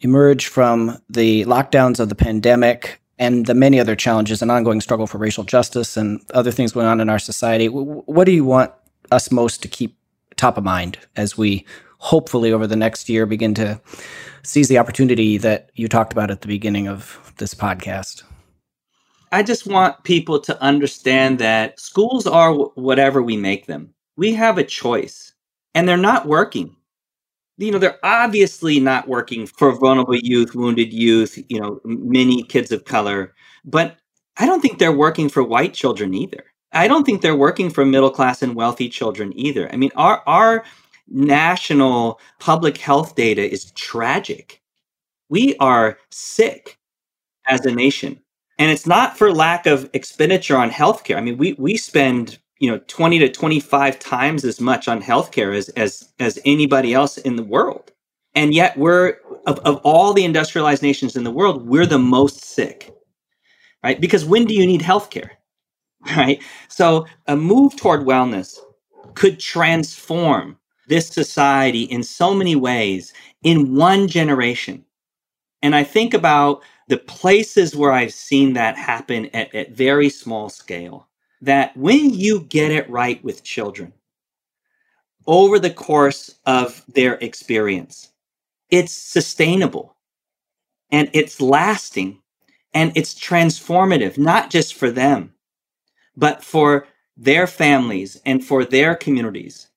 [0.00, 5.06] emerge from the lockdowns of the pandemic and the many other challenges and ongoing struggle
[5.06, 7.66] for racial justice and other things going on in our society?
[7.66, 8.72] What do you want
[9.12, 9.96] us most to keep
[10.36, 11.64] top of mind as we
[11.98, 13.80] hopefully over the next year begin to
[14.42, 18.22] seize the opportunity that you talked about at the beginning of this podcast?
[19.32, 23.94] I just want people to understand that schools are whatever we make them.
[24.16, 25.29] We have a choice
[25.74, 26.76] and they're not working.
[27.58, 32.72] You know, they're obviously not working for vulnerable youth, wounded youth, you know, many kids
[32.72, 33.34] of color.
[33.64, 33.96] But
[34.38, 36.44] I don't think they're working for white children either.
[36.72, 39.70] I don't think they're working for middle class and wealthy children either.
[39.72, 40.64] I mean, our our
[41.08, 44.62] national public health data is tragic.
[45.28, 46.78] We are sick
[47.46, 48.20] as a nation.
[48.58, 51.16] And it's not for lack of expenditure on healthcare.
[51.16, 55.56] I mean, we we spend you know 20 to 25 times as much on healthcare
[55.56, 57.92] as as as anybody else in the world.
[58.36, 62.44] And yet we're of, of all the industrialized nations in the world we're the most
[62.44, 62.92] sick
[63.84, 64.00] right?
[64.00, 65.30] Because when do you need healthcare
[66.16, 66.42] right?
[66.68, 68.58] So a move toward wellness
[69.14, 70.58] could transform
[70.88, 73.12] this society in so many ways
[73.44, 74.84] in one generation.
[75.62, 80.50] And i think about the places where i've seen that happen at, at very small
[80.50, 81.08] scale
[81.40, 83.92] that when you get it right with children
[85.26, 88.10] over the course of their experience,
[88.70, 89.96] it's sustainable
[90.90, 92.20] and it's lasting
[92.74, 95.32] and it's transformative, not just for them,
[96.16, 96.86] but for
[97.16, 99.68] their families and for their communities.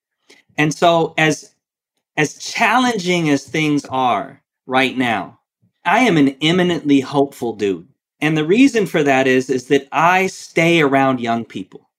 [0.58, 1.54] And so as
[2.16, 5.40] as challenging as things are right now,
[5.86, 7.88] I am an eminently hopeful dude.
[8.24, 11.90] And the reason for that is is that I stay around young people.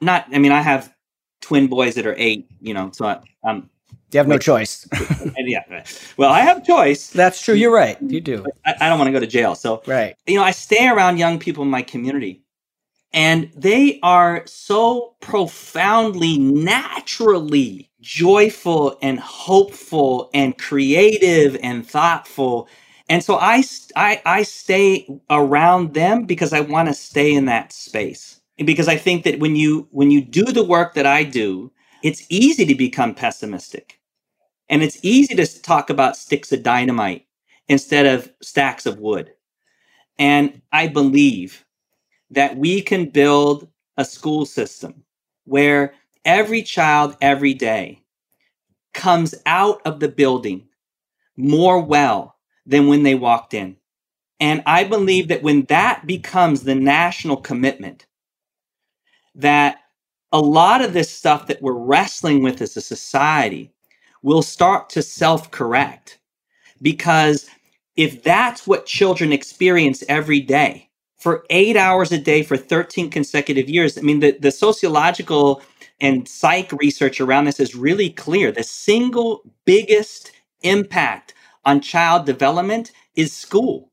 [0.00, 0.92] Not, I mean, I have
[1.40, 3.70] twin boys that are eight, you know, so I, am
[4.10, 4.88] You have no choice.
[5.38, 5.84] yeah.
[6.16, 7.10] Well, I have choice.
[7.10, 7.54] That's true.
[7.54, 7.96] You're right.
[8.02, 8.44] You do.
[8.66, 9.54] I, I don't want to go to jail.
[9.54, 10.16] So, right.
[10.26, 12.42] You know, I stay around young people in my community,
[13.12, 22.68] and they are so profoundly, naturally joyful and hopeful and creative and thoughtful
[23.08, 23.62] and so I,
[23.96, 28.40] I, I stay around them because I want to stay in that space.
[28.64, 32.26] Because I think that when you when you do the work that I do, it's
[32.28, 34.00] easy to become pessimistic.
[34.68, 37.26] And it's easy to talk about sticks of dynamite
[37.68, 39.32] instead of stacks of wood.
[40.18, 41.64] And I believe
[42.30, 45.04] that we can build a school system
[45.44, 45.94] where
[46.24, 48.02] every child every day
[48.94, 50.68] comes out of the building
[51.36, 52.37] more well
[52.68, 53.76] than when they walked in.
[54.40, 58.06] And I believe that when that becomes the national commitment,
[59.34, 59.80] that
[60.32, 63.72] a lot of this stuff that we're wrestling with as a society
[64.22, 66.18] will start to self correct.
[66.82, 67.48] Because
[67.96, 73.68] if that's what children experience every day for eight hours a day for 13 consecutive
[73.68, 75.62] years, I mean, the, the sociological
[76.00, 78.52] and psych research around this is really clear.
[78.52, 81.34] The single biggest impact
[81.64, 83.92] on child development is school,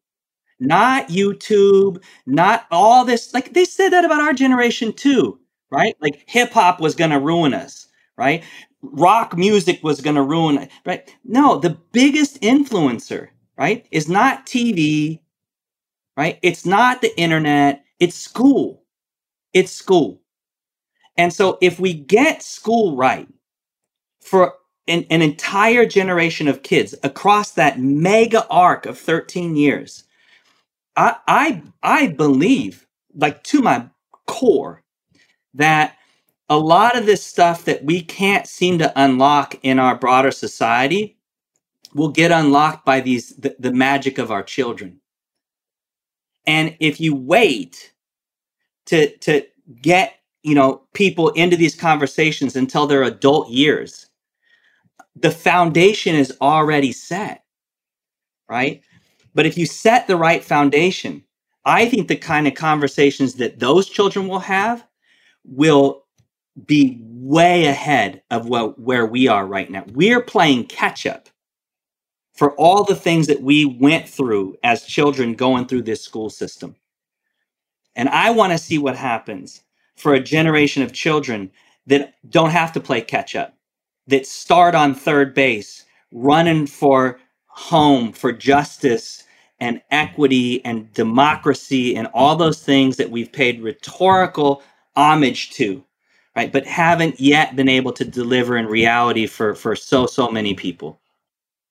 [0.59, 3.33] not YouTube, not all this.
[3.33, 5.39] Like they said that about our generation too,
[5.71, 5.95] right?
[6.01, 7.87] Like hip hop was going to ruin us,
[8.17, 8.43] right?
[8.81, 11.13] Rock music was going to ruin it, right?
[11.25, 15.21] No, the biggest influencer, right, is not TV,
[16.17, 16.39] right?
[16.43, 18.83] It's not the internet, it's school.
[19.53, 20.21] It's school.
[21.17, 23.27] And so if we get school right
[24.21, 24.55] for
[24.87, 30.03] an, an entire generation of kids across that mega arc of 13 years.
[30.97, 33.87] I, I, I believe, like to my
[34.27, 34.83] core,
[35.55, 35.97] that
[36.49, 41.17] a lot of this stuff that we can't seem to unlock in our broader society
[41.95, 44.99] will get unlocked by these the, the magic of our children.
[46.47, 47.93] And if you wait
[48.87, 49.45] to to
[49.81, 54.07] get you know people into these conversations until their adult years,
[55.15, 57.43] the foundation is already set,
[58.49, 58.81] right?
[59.33, 61.23] But if you set the right foundation,
[61.65, 64.85] I think the kind of conversations that those children will have
[65.45, 66.05] will
[66.65, 69.85] be way ahead of what, where we are right now.
[69.93, 71.29] We're playing catch up
[72.33, 76.75] for all the things that we went through as children going through this school system.
[77.95, 79.63] And I want to see what happens
[79.97, 81.51] for a generation of children
[81.87, 83.54] that don't have to play catch up
[84.07, 89.23] that start on third base, running for home, for justice
[89.59, 94.61] and equity and democracy and all those things that we've paid rhetorical
[94.95, 95.83] homage to,
[96.35, 96.51] right?
[96.51, 100.99] But haven't yet been able to deliver in reality for, for so, so many people.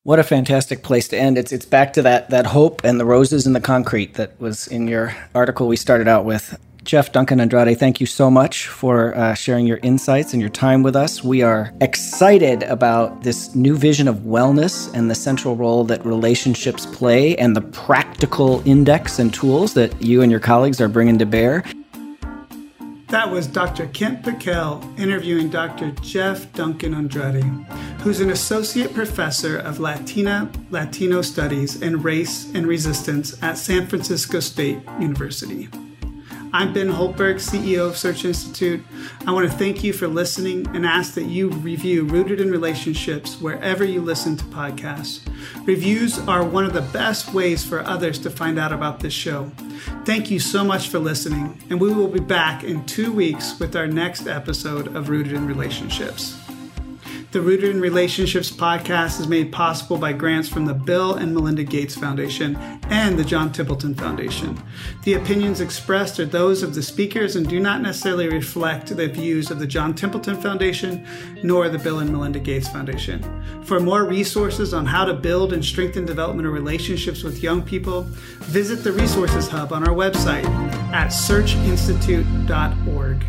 [0.04, 1.38] What a fantastic place to end.
[1.38, 4.66] It's it's back to that that hope and the roses and the concrete that was
[4.66, 6.58] in your article we started out with.
[6.84, 10.82] Jeff Duncan Andrade, thank you so much for uh, sharing your insights and your time
[10.82, 11.24] with us.
[11.24, 16.84] We are excited about this new vision of wellness and the central role that relationships
[16.84, 21.24] play and the practical index and tools that you and your colleagues are bringing to
[21.24, 21.64] bear.
[23.08, 23.86] That was Dr.
[23.86, 25.92] Kent Pekel interviewing Dr.
[26.02, 27.44] Jeff Duncan Andrade,
[28.00, 34.40] who's an associate professor of Latina, Latino Studies, and Race and Resistance at San Francisco
[34.40, 35.68] State University.
[36.54, 38.80] I'm Ben Houltberg, CEO of Search Institute.
[39.26, 43.40] I want to thank you for listening and ask that you review Rooted in Relationships
[43.40, 45.26] wherever you listen to podcasts.
[45.66, 49.50] Reviews are one of the best ways for others to find out about this show.
[50.04, 53.74] Thank you so much for listening, and we will be back in two weeks with
[53.74, 56.43] our next episode of Rooted in Relationships.
[57.34, 61.64] The Rooted in Relationships podcast is made possible by grants from the Bill and Melinda
[61.64, 62.54] Gates Foundation
[62.90, 64.56] and the John Templeton Foundation.
[65.02, 69.50] The opinions expressed are those of the speakers and do not necessarily reflect the views
[69.50, 71.04] of the John Templeton Foundation
[71.42, 73.20] nor the Bill and Melinda Gates Foundation.
[73.64, 78.02] For more resources on how to build and strengthen developmental relationships with young people,
[78.42, 80.44] visit the Resources Hub on our website
[80.92, 83.26] at searchinstitute.org.